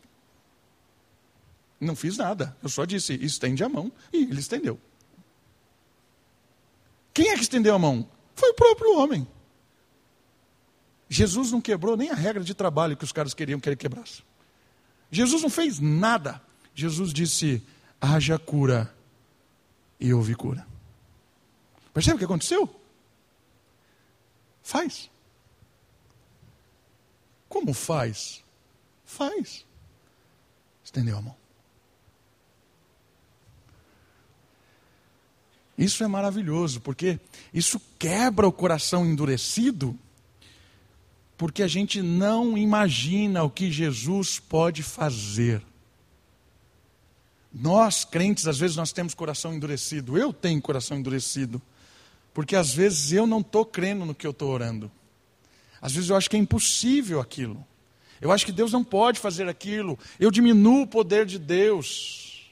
Não 1.80 1.96
fiz 1.96 2.18
nada, 2.18 2.56
eu 2.62 2.70
só 2.70 2.84
disse, 2.84 3.14
estende 3.14 3.64
a 3.64 3.70
mão, 3.70 3.92
e 4.12 4.24
ele 4.24 4.40
estendeu. 4.40 4.80
Quem 7.14 7.30
é 7.30 7.36
que 7.36 7.42
estendeu 7.42 7.76
a 7.76 7.80
mão? 7.80 8.10
Foi 8.36 8.50
o 8.50 8.54
próprio 8.54 8.98
homem. 8.98 9.28
Jesus 11.10 11.52
não 11.52 11.60
quebrou 11.60 11.98
nem 11.98 12.12
a 12.12 12.16
regra 12.16 12.44
de 12.44 12.54
trabalho 12.54 12.96
que 12.96 13.04
os 13.04 13.12
caras 13.12 13.34
queriam 13.34 13.60
que 13.60 13.68
ele 13.68 13.76
quebrasse. 13.76 14.24
Jesus 15.10 15.42
não 15.42 15.50
fez 15.50 15.80
nada. 15.80 16.42
Jesus 16.74 17.12
disse: 17.12 17.66
haja 18.00 18.38
cura. 18.38 18.94
E 20.00 20.14
houve 20.14 20.36
cura. 20.36 20.66
Percebe 21.94 22.16
o 22.16 22.20
que 22.20 22.26
aconteceu? 22.26 22.74
Faz. 24.62 25.10
Como 27.50 27.74
faz? 27.74 28.44
Faz. 29.04 29.66
Estendeu 30.84 31.18
a 31.18 31.22
mão. 31.22 31.39
Isso 35.80 36.04
é 36.04 36.08
maravilhoso, 36.10 36.82
porque 36.82 37.18
isso 37.54 37.82
quebra 37.98 38.46
o 38.46 38.52
coração 38.52 39.06
endurecido, 39.06 39.98
porque 41.38 41.64
a 41.64 41.70
gente 41.70 42.02
não 42.02 42.58
imagina 42.58 43.44
o 43.44 43.50
que 43.50 43.72
Jesus 43.72 44.40
pode 44.40 44.84
fazer. 44.84 45.64
Nós, 47.54 48.04
crentes, 48.04 48.46
às 48.46 48.60
vezes 48.60 48.76
nós 48.76 48.92
temos 48.92 49.14
coração 49.14 49.54
endurecido. 49.54 50.18
Eu 50.18 50.34
tenho 50.34 50.62
coração 50.62 50.98
endurecido. 50.98 51.62
Porque 52.34 52.58
às 52.58 52.74
vezes 52.74 53.14
eu 53.14 53.26
não 53.26 53.40
estou 53.40 53.66
crendo 53.66 54.06
no 54.06 54.14
que 54.14 54.28
eu 54.28 54.32
estou 54.32 54.52
orando. 54.52 54.92
Às 55.82 55.94
vezes 55.94 56.10
eu 56.10 56.18
acho 56.18 56.30
que 56.30 56.36
é 56.36 56.40
impossível 56.40 57.22
aquilo. 57.22 57.66
Eu 58.20 58.34
acho 58.34 58.46
que 58.46 58.52
Deus 58.52 58.74
não 58.74 58.84
pode 58.84 59.18
fazer 59.18 59.48
aquilo. 59.48 59.98
Eu 60.20 60.30
diminuo 60.30 60.82
o 60.82 60.88
poder 60.88 61.26
de 61.26 61.40
Deus. 61.40 62.52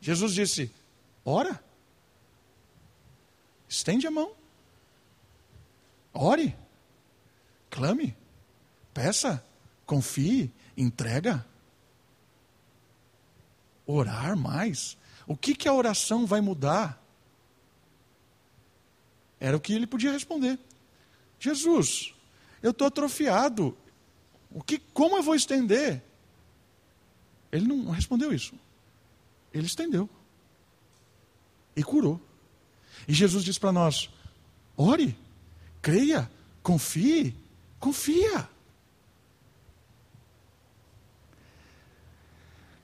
Jesus 0.00 0.34
disse: 0.34 0.79
ora. 1.24 1.62
Estende 3.68 4.06
a 4.06 4.10
mão. 4.10 4.32
Ore. 6.12 6.56
Clame. 7.70 8.16
Peça. 8.92 9.44
Confie. 9.86 10.52
Entrega 10.76 11.44
orar 13.90 14.36
mais. 14.36 14.96
O 15.26 15.36
que, 15.36 15.54
que 15.54 15.68
a 15.68 15.74
oração 15.74 16.26
vai 16.26 16.40
mudar? 16.40 17.02
Era 19.38 19.56
o 19.56 19.60
que 19.60 19.72
ele 19.72 19.86
podia 19.86 20.12
responder. 20.12 20.58
Jesus, 21.38 22.14
eu 22.62 22.70
estou 22.70 22.86
atrofiado. 22.86 23.76
O 24.50 24.62
que, 24.62 24.78
como 24.78 25.16
eu 25.16 25.22
vou 25.22 25.34
estender? 25.34 26.02
Ele 27.50 27.66
não 27.66 27.90
respondeu 27.90 28.32
isso. 28.32 28.54
Ele 29.52 29.66
estendeu. 29.66 30.08
E 31.80 31.82
curou. 31.82 32.20
E 33.08 33.14
Jesus 33.14 33.42
diz 33.42 33.56
para 33.56 33.72
nós: 33.72 34.10
ore, 34.76 35.16
creia, 35.80 36.30
confie, 36.62 37.34
confia. 37.78 38.46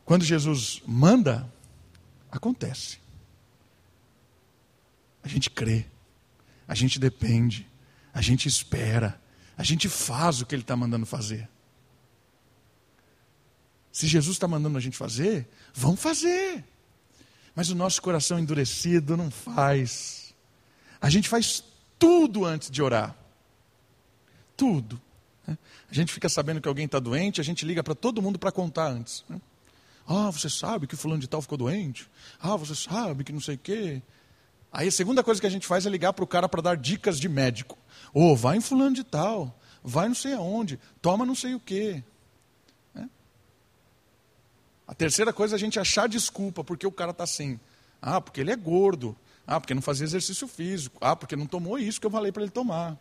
Quando 0.03 0.25
Jesus 0.25 0.81
manda, 0.87 1.53
acontece. 2.31 2.99
A 5.23 5.29
gente 5.29 5.51
crê, 5.51 5.85
a 6.67 6.75
gente 6.75 6.99
depende, 6.99 7.69
a 8.15 8.23
gente 8.23 8.49
espera, 8.49 9.21
a 9.59 9.63
gente 9.63 9.91
faz 9.91 10.41
o 10.41 10.47
que 10.47 10.55
Ele 10.55 10.63
está 10.63 10.75
mandando 10.75 11.05
fazer. 11.05 11.47
Se 13.93 14.07
Jesus 14.07 14.37
está 14.37 14.49
mandando 14.49 14.79
a 14.79 14.81
gente 14.81 14.97
fazer, 14.97 15.47
vamos 15.75 16.01
fazer. 16.01 16.65
Mas 17.57 17.71
o 17.71 17.75
nosso 17.75 18.03
coração 18.03 18.39
endurecido 18.39 19.17
não 19.17 19.31
faz. 19.31 20.35
A 21.01 21.09
gente 21.09 21.27
faz 21.27 21.65
tudo 21.99 22.45
antes 22.45 22.71
de 22.71 22.83
orar. 22.83 23.17
Tudo. 24.55 25.01
Né? 25.47 25.57
A 25.91 25.95
gente 25.95 26.13
fica 26.13 26.29
sabendo 26.29 26.61
que 26.61 26.69
alguém 26.69 26.85
está 26.85 26.99
doente, 26.99 27.41
a 27.41 27.45
gente 27.45 27.65
liga 27.65 27.83
para 27.83 27.95
todo 27.95 28.21
mundo 28.21 28.39
para 28.39 28.53
contar 28.53 28.89
antes. 28.89 29.25
Né? 29.27 29.41
Ah, 30.07 30.31
você 30.31 30.51
sabe 30.51 30.87
que 30.87 30.97
fulano 30.97 31.21
de 31.21 31.29
tal 31.29 31.41
ficou 31.41 31.57
doente? 31.57 32.09
Ah, 32.39 32.57
você 32.57 32.75
sabe 32.75 33.25
que 33.25 33.33
não 33.33 33.41
sei 33.41 33.55
o 33.55 33.59
quê. 33.59 34.03
Aí 34.71 34.89
a 34.89 34.93
segunda 34.93 35.25
coisa 35.25 35.41
que 35.41 35.47
a 35.47 35.51
gente 35.51 35.67
faz 35.67 35.87
é 35.87 35.89
ligar 35.89 36.13
para 36.13 36.25
o 36.25 36.29
cara 36.29 36.49
para 36.51 36.61
dar 36.61 36.77
dicas 36.77 37.19
de 37.19 37.29
médico. 37.29 37.79
Ô, 38.13 38.33
oh, 38.33 38.37
vai 38.37 38.59
em 38.59 38.61
fulano 38.61 38.95
de 38.95 39.03
tal, 39.03 39.59
vai 39.83 40.09
não 40.09 40.15
sei 40.15 40.35
aonde, 40.35 40.79
toma 41.01 41.25
não 41.25 41.35
sei 41.35 41.55
o 41.55 41.61
quê. 41.61 42.05
A 44.87 44.95
terceira 44.95 45.33
coisa 45.33 45.55
é 45.55 45.57
a 45.57 45.59
gente 45.59 45.81
achar 45.81 46.09
desculpa 46.09 46.63
porque 46.63 46.87
o 46.87 46.93
cara 46.93 47.11
está 47.11 47.25
assim. 47.25 47.59
Ah, 48.01 48.21
porque 48.21 48.41
ele 48.41 48.53
é 48.53 48.57
gordo. 48.57 49.17
Ah, 49.47 49.61
porque 49.61 49.75
não 49.75 49.83
fazia 49.83 50.05
exercício 50.05 50.47
físico. 50.47 50.97
Ah, 51.01 51.17
porque 51.17 51.35
não 51.35 51.47
tomou 51.47 51.79
isso 51.79 52.01
que 52.01 52.07
eu 52.07 52.11
falei 52.11 52.31
para 52.31 52.43
ele 52.43 52.53
tomar. 52.53 52.97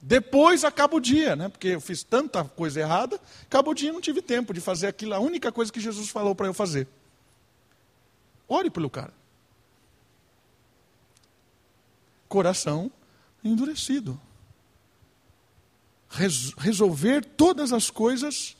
Depois 0.00 0.64
acaba 0.64 0.96
o 0.96 1.00
dia, 1.00 1.36
né? 1.36 1.48
Porque 1.48 1.68
eu 1.68 1.80
fiz 1.80 2.02
tanta 2.02 2.42
coisa 2.42 2.80
errada, 2.80 3.20
acaba 3.44 3.70
o 3.70 3.74
dia 3.74 3.90
e 3.90 3.92
não 3.92 4.00
tive 4.00 4.20
tempo 4.20 4.52
de 4.52 4.60
fazer 4.60 4.88
aquilo, 4.88 5.14
a 5.14 5.20
única 5.20 5.52
coisa 5.52 5.72
que 5.72 5.78
Jesus 5.78 6.08
falou 6.08 6.34
para 6.34 6.46
eu 6.48 6.54
fazer. 6.54 6.88
Ore 8.48 8.68
pelo 8.68 8.90
cara. 8.90 9.14
Coração 12.28 12.90
endurecido. 13.44 14.20
resolver 16.58 17.24
todas 17.24 17.72
as 17.72 17.88
coisas 17.88 18.56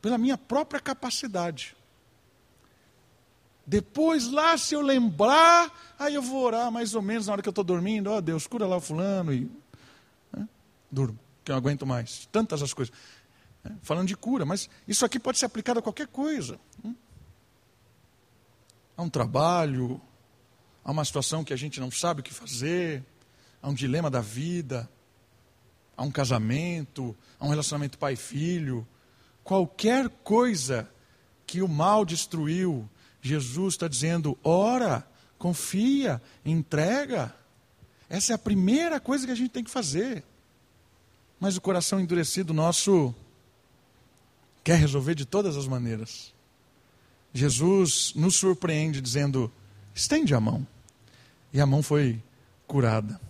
pela 0.00 0.18
minha 0.18 0.38
própria 0.38 0.80
capacidade. 0.80 1.76
Depois, 3.66 4.26
lá, 4.26 4.58
se 4.58 4.74
eu 4.74 4.80
lembrar, 4.80 5.94
aí 5.98 6.14
eu 6.14 6.22
vou 6.22 6.42
orar 6.42 6.72
mais 6.72 6.94
ou 6.94 7.02
menos 7.02 7.26
na 7.26 7.34
hora 7.34 7.42
que 7.42 7.48
eu 7.48 7.52
estou 7.52 7.62
dormindo. 7.62 8.10
Ó 8.10 8.16
oh, 8.16 8.20
Deus, 8.20 8.46
cura 8.46 8.66
lá 8.66 8.76
o 8.76 8.80
fulano 8.80 9.32
e. 9.32 9.48
Né? 10.32 10.48
Durmo, 10.90 11.18
que 11.44 11.52
eu 11.52 11.54
não 11.54 11.58
aguento 11.58 11.86
mais. 11.86 12.26
Tantas 12.32 12.62
as 12.62 12.74
coisas. 12.74 12.92
Né? 13.62 13.76
Falando 13.82 14.08
de 14.08 14.16
cura, 14.16 14.44
mas 14.44 14.68
isso 14.88 15.04
aqui 15.04 15.20
pode 15.20 15.38
ser 15.38 15.46
aplicado 15.46 15.78
a 15.78 15.82
qualquer 15.82 16.08
coisa. 16.08 16.58
Né? 16.82 16.94
A 18.96 19.02
um 19.02 19.08
trabalho, 19.08 20.00
a 20.82 20.90
uma 20.90 21.04
situação 21.04 21.44
que 21.44 21.52
a 21.52 21.56
gente 21.56 21.78
não 21.78 21.90
sabe 21.90 22.20
o 22.20 22.24
que 22.24 22.34
fazer, 22.34 23.04
a 23.62 23.68
um 23.68 23.74
dilema 23.74 24.10
da 24.10 24.20
vida, 24.20 24.90
a 25.96 26.02
um 26.02 26.10
casamento, 26.10 27.16
a 27.38 27.46
um 27.46 27.50
relacionamento 27.50 27.98
pai-filho 27.98 28.84
qualquer 29.44 30.08
coisa 30.22 30.88
que 31.46 31.62
o 31.62 31.68
mal 31.68 32.04
destruiu, 32.04 32.88
Jesus 33.20 33.74
está 33.74 33.88
dizendo: 33.88 34.38
ora, 34.42 35.06
confia, 35.38 36.20
entrega. 36.44 37.34
Essa 38.08 38.32
é 38.32 38.34
a 38.34 38.38
primeira 38.38 39.00
coisa 39.00 39.26
que 39.26 39.32
a 39.32 39.36
gente 39.36 39.50
tem 39.50 39.64
que 39.64 39.70
fazer. 39.70 40.24
Mas 41.38 41.56
o 41.56 41.60
coração 41.60 42.00
endurecido 42.00 42.52
nosso 42.52 43.14
quer 44.62 44.78
resolver 44.78 45.14
de 45.14 45.24
todas 45.24 45.56
as 45.56 45.66
maneiras. 45.66 46.32
Jesus 47.32 48.12
nos 48.14 48.36
surpreende 48.36 49.00
dizendo: 49.00 49.50
estende 49.94 50.34
a 50.34 50.40
mão. 50.40 50.66
E 51.52 51.60
a 51.60 51.66
mão 51.66 51.82
foi 51.82 52.22
curada. 52.66 53.20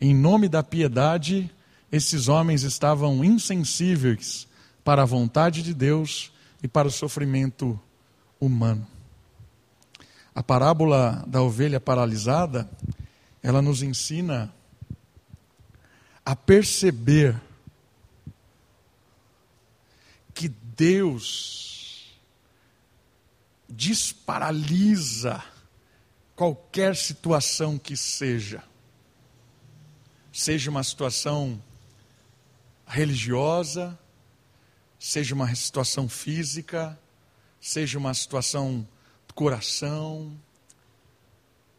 Em 0.00 0.14
nome 0.14 0.48
da 0.48 0.62
piedade, 0.62 1.50
esses 1.92 2.26
homens 2.26 2.62
estavam 2.62 3.24
insensíveis 3.24 4.48
para 4.84 5.02
a 5.02 5.06
vontade 5.06 5.62
de 5.62 5.74
Deus 5.74 6.32
e 6.62 6.68
para 6.68 6.88
o 6.88 6.90
sofrimento 6.90 7.78
humano. 8.40 8.86
A 10.34 10.42
parábola 10.42 11.24
da 11.26 11.42
ovelha 11.42 11.80
paralisada, 11.80 12.70
ela 13.42 13.60
nos 13.60 13.82
ensina 13.82 14.52
a 16.24 16.36
perceber 16.36 17.40
que 20.32 20.48
Deus 20.48 22.18
desparalisa 23.68 25.42
qualquer 26.34 26.96
situação 26.96 27.78
que 27.78 27.96
seja. 27.96 28.62
Seja 30.32 30.70
uma 30.70 30.82
situação 30.82 31.62
religiosa, 32.86 33.98
seja 35.00 35.34
uma 35.34 35.52
situação 35.54 36.10
física, 36.10 36.96
seja 37.58 37.98
uma 37.98 38.12
situação 38.12 38.86
do 39.26 39.32
coração. 39.32 40.38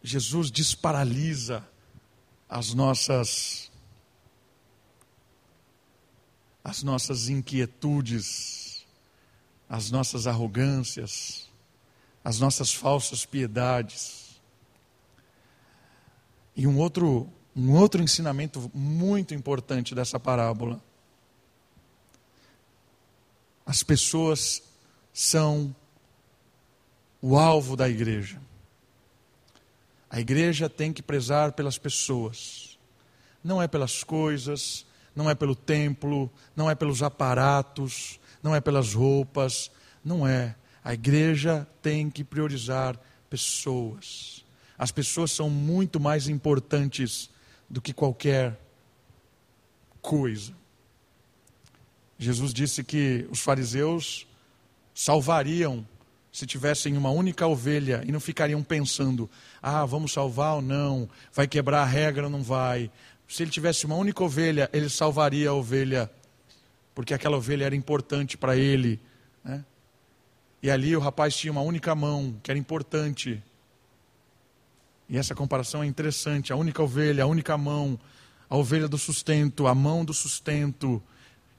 Jesus 0.01 0.49
desparalisa 0.49 1.63
as 2.49 2.73
nossas 2.73 3.71
as 6.63 6.83
nossas 6.83 7.29
inquietudes, 7.29 8.85
as 9.69 9.89
nossas 9.89 10.27
arrogâncias, 10.27 11.47
as 12.23 12.39
nossas 12.39 12.71
falsas 12.73 13.25
piedades. 13.25 14.41
E 16.55 16.65
um 16.65 16.79
outro 16.79 17.31
um 17.55 17.75
outro 17.75 18.01
ensinamento 18.01 18.71
muito 18.73 19.35
importante 19.35 19.93
dessa 19.93 20.19
parábola 20.19 20.81
as 23.65 23.83
pessoas 23.83 24.63
são 25.13 25.75
o 27.21 27.37
alvo 27.37 27.75
da 27.75 27.87
igreja. 27.87 28.41
A 30.09 30.19
igreja 30.19 30.69
tem 30.69 30.91
que 30.91 31.01
prezar 31.01 31.53
pelas 31.53 31.77
pessoas, 31.77 32.77
não 33.43 33.61
é 33.61 33.67
pelas 33.67 34.03
coisas, 34.03 34.85
não 35.15 35.29
é 35.29 35.35
pelo 35.35 35.55
templo, 35.55 36.29
não 36.55 36.69
é 36.69 36.75
pelos 36.75 37.01
aparatos, 37.01 38.19
não 38.41 38.55
é 38.55 38.59
pelas 38.59 38.93
roupas, 38.93 39.71
não 40.03 40.27
é. 40.27 40.55
A 40.83 40.93
igreja 40.93 41.67
tem 41.81 42.09
que 42.09 42.23
priorizar 42.23 42.99
pessoas. 43.29 44.43
As 44.77 44.91
pessoas 44.91 45.31
são 45.31 45.49
muito 45.49 45.99
mais 45.99 46.27
importantes 46.27 47.29
do 47.69 47.81
que 47.81 47.93
qualquer 47.93 48.59
coisa. 50.01 50.53
Jesus 52.21 52.53
disse 52.53 52.83
que 52.83 53.27
os 53.31 53.39
fariseus 53.39 54.27
salvariam 54.93 55.83
se 56.31 56.45
tivessem 56.45 56.95
uma 56.95 57.09
única 57.09 57.47
ovelha 57.47 58.03
e 58.05 58.11
não 58.11 58.19
ficariam 58.19 58.61
pensando: 58.61 59.27
ah, 59.59 59.83
vamos 59.85 60.13
salvar 60.13 60.57
ou 60.57 60.61
não, 60.61 61.09
vai 61.33 61.47
quebrar 61.47 61.81
a 61.81 61.85
regra 61.85 62.25
ou 62.25 62.29
não 62.29 62.43
vai. 62.43 62.91
Se 63.27 63.41
ele 63.41 63.49
tivesse 63.49 63.87
uma 63.87 63.95
única 63.95 64.23
ovelha, 64.23 64.69
ele 64.71 64.87
salvaria 64.87 65.49
a 65.49 65.53
ovelha, 65.53 66.11
porque 66.93 67.11
aquela 67.11 67.37
ovelha 67.37 67.65
era 67.65 67.75
importante 67.75 68.37
para 68.37 68.55
ele. 68.55 68.99
Né? 69.43 69.65
E 70.61 70.69
ali 70.69 70.95
o 70.95 70.99
rapaz 70.99 71.35
tinha 71.35 71.51
uma 71.51 71.61
única 71.61 71.95
mão, 71.95 72.39
que 72.43 72.51
era 72.51 72.59
importante. 72.59 73.41
E 75.09 75.17
essa 75.17 75.33
comparação 75.33 75.81
é 75.81 75.87
interessante: 75.87 76.53
a 76.53 76.55
única 76.55 76.83
ovelha, 76.83 77.23
a 77.23 77.27
única 77.27 77.57
mão, 77.57 77.99
a 78.47 78.55
ovelha 78.55 78.87
do 78.87 78.99
sustento, 78.99 79.65
a 79.65 79.73
mão 79.73 80.05
do 80.05 80.13
sustento 80.13 81.01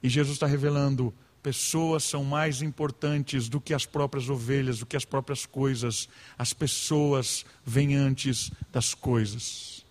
e 0.03 0.09
Jesus 0.09 0.35
está 0.35 0.45
revelando: 0.45 1.13
pessoas 1.41 2.03
são 2.03 2.25
mais 2.25 2.61
importantes 2.61 3.47
do 3.47 3.61
que 3.61 3.73
as 3.73 3.85
próprias 3.85 4.29
ovelhas, 4.29 4.79
do 4.79 4.85
que 4.85 4.97
as 4.97 5.05
próprias 5.05 5.45
coisas. 5.45 6.09
As 6.37 6.51
pessoas 6.53 7.45
vêm 7.65 7.95
antes 7.95 8.51
das 8.71 8.93
coisas. 8.93 9.85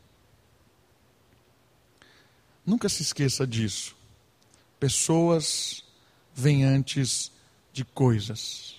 Nunca 2.64 2.88
se 2.88 3.02
esqueça 3.02 3.46
disso. 3.46 3.96
Pessoas 4.78 5.82
vêm 6.34 6.64
antes 6.64 7.32
de 7.72 7.84
coisas. 7.84 8.76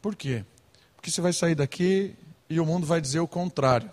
Por 0.00 0.16
quê? 0.16 0.44
Porque 0.96 1.10
você 1.10 1.20
vai 1.20 1.32
sair 1.32 1.54
daqui 1.54 2.16
e 2.48 2.58
o 2.58 2.66
mundo 2.66 2.86
vai 2.86 3.00
dizer 3.00 3.20
o 3.20 3.28
contrário. 3.28 3.90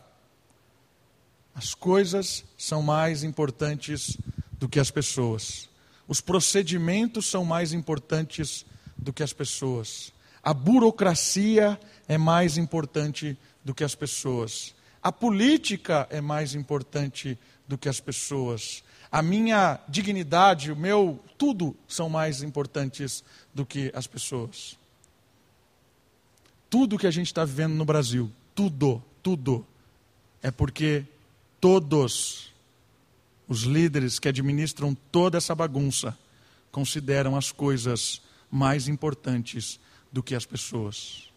As 1.53 1.75
coisas 1.75 2.43
são 2.57 2.81
mais 2.81 3.23
importantes 3.23 4.17
do 4.53 4.69
que 4.69 4.79
as 4.79 4.89
pessoas. 4.89 5.70
Os 6.11 6.19
procedimentos 6.19 7.25
são 7.25 7.45
mais 7.45 7.71
importantes 7.71 8.65
do 8.97 9.13
que 9.13 9.23
as 9.23 9.31
pessoas. 9.31 10.11
A 10.43 10.53
burocracia 10.53 11.79
é 12.05 12.17
mais 12.17 12.57
importante 12.57 13.37
do 13.63 13.73
que 13.73 13.81
as 13.81 13.95
pessoas. 13.95 14.75
A 15.01 15.09
política 15.09 16.05
é 16.09 16.19
mais 16.19 16.53
importante 16.53 17.39
do 17.65 17.77
que 17.77 17.87
as 17.87 18.01
pessoas. 18.01 18.83
A 19.09 19.21
minha 19.21 19.79
dignidade, 19.87 20.69
o 20.73 20.75
meu 20.75 21.17
tudo 21.37 21.73
são 21.87 22.09
mais 22.09 22.43
importantes 22.43 23.23
do 23.55 23.65
que 23.65 23.89
as 23.95 24.05
pessoas. 24.05 24.77
Tudo 26.69 26.99
que 26.99 27.07
a 27.07 27.11
gente 27.11 27.27
está 27.27 27.45
vivendo 27.45 27.75
no 27.75 27.85
Brasil, 27.85 28.29
tudo, 28.53 29.01
tudo, 29.23 29.65
é 30.43 30.51
porque 30.51 31.05
todos 31.61 32.50
os 33.51 33.63
líderes 33.63 34.17
que 34.17 34.29
administram 34.29 34.95
toda 35.11 35.37
essa 35.37 35.53
bagunça 35.53 36.17
consideram 36.71 37.35
as 37.35 37.51
coisas 37.51 38.21
mais 38.49 38.87
importantes 38.87 39.77
do 40.09 40.23
que 40.23 40.35
as 40.35 40.45
pessoas. 40.45 41.29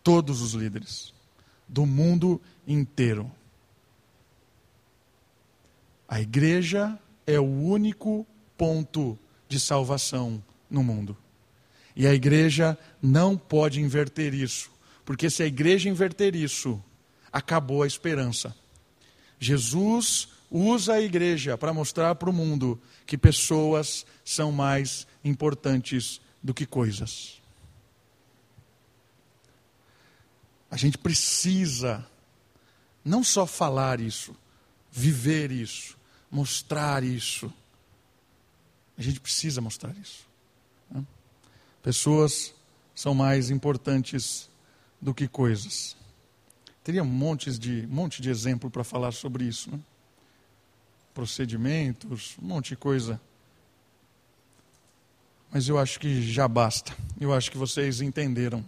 Todos 0.00 0.40
os 0.40 0.52
líderes 0.52 1.12
do 1.68 1.84
mundo 1.84 2.40
inteiro. 2.64 3.28
A 6.06 6.20
igreja 6.20 6.96
é 7.26 7.40
o 7.40 7.42
único 7.42 8.24
ponto 8.56 9.18
de 9.48 9.58
salvação 9.58 10.40
no 10.70 10.84
mundo. 10.84 11.16
E 11.96 12.06
a 12.06 12.14
igreja 12.14 12.78
não 13.02 13.36
pode 13.36 13.80
inverter 13.80 14.34
isso, 14.34 14.70
porque 15.04 15.28
se 15.28 15.42
a 15.42 15.46
igreja 15.46 15.88
inverter 15.88 16.36
isso, 16.36 16.80
acabou 17.32 17.82
a 17.82 17.88
esperança. 17.88 18.54
Jesus 19.40 20.28
usa 20.54 20.94
a 20.94 21.00
igreja 21.00 21.58
para 21.58 21.74
mostrar 21.74 22.14
para 22.14 22.30
o 22.30 22.32
mundo 22.32 22.80
que 23.04 23.18
pessoas 23.18 24.06
são 24.24 24.52
mais 24.52 25.04
importantes 25.24 26.20
do 26.40 26.54
que 26.54 26.64
coisas. 26.64 27.42
A 30.70 30.76
gente 30.76 30.96
precisa 30.96 32.06
não 33.04 33.24
só 33.24 33.46
falar 33.46 34.00
isso, 34.00 34.34
viver 34.92 35.50
isso, 35.50 35.98
mostrar 36.30 37.02
isso. 37.02 37.52
A 38.96 39.02
gente 39.02 39.18
precisa 39.18 39.60
mostrar 39.60 39.92
isso. 39.96 40.24
Né? 40.88 41.04
Pessoas 41.82 42.54
são 42.94 43.12
mais 43.12 43.50
importantes 43.50 44.48
do 45.00 45.12
que 45.12 45.26
coisas. 45.26 45.96
Teria 46.84 47.02
montes 47.02 47.58
de, 47.58 47.86
um 47.90 47.94
monte 47.94 48.22
de 48.22 48.30
exemplo 48.30 48.70
para 48.70 48.84
falar 48.84 49.10
sobre 49.10 49.44
isso. 49.46 49.70
Né? 49.70 49.80
Procedimentos, 51.14 52.36
um 52.42 52.46
monte 52.46 52.70
de 52.70 52.76
coisa. 52.76 53.20
Mas 55.50 55.68
eu 55.68 55.78
acho 55.78 56.00
que 56.00 56.20
já 56.20 56.48
basta. 56.48 56.92
Eu 57.20 57.32
acho 57.32 57.48
que 57.50 57.56
vocês 57.56 58.00
entenderam 58.00 58.64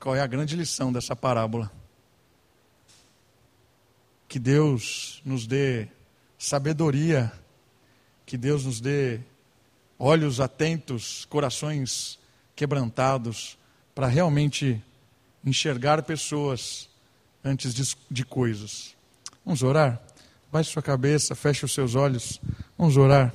qual 0.00 0.16
é 0.16 0.20
a 0.20 0.26
grande 0.26 0.56
lição 0.56 0.92
dessa 0.92 1.14
parábola. 1.14 1.70
Que 4.26 4.38
Deus 4.38 5.22
nos 5.24 5.46
dê 5.46 5.88
sabedoria, 6.36 7.32
que 8.26 8.36
Deus 8.36 8.64
nos 8.64 8.80
dê 8.80 9.20
olhos 9.98 10.40
atentos, 10.40 11.24
corações 11.26 12.18
quebrantados, 12.56 13.56
para 13.94 14.06
realmente 14.06 14.82
enxergar 15.44 16.02
pessoas 16.02 16.88
antes 17.44 17.74
de, 17.74 17.96
de 18.10 18.24
coisas. 18.24 18.96
Vamos 19.44 19.62
orar? 19.62 20.02
Baixe 20.52 20.70
sua 20.70 20.82
cabeça, 20.82 21.34
feche 21.34 21.64
os 21.64 21.72
seus 21.72 21.94
olhos. 21.94 22.40
Vamos 22.76 22.96
orar. 22.96 23.32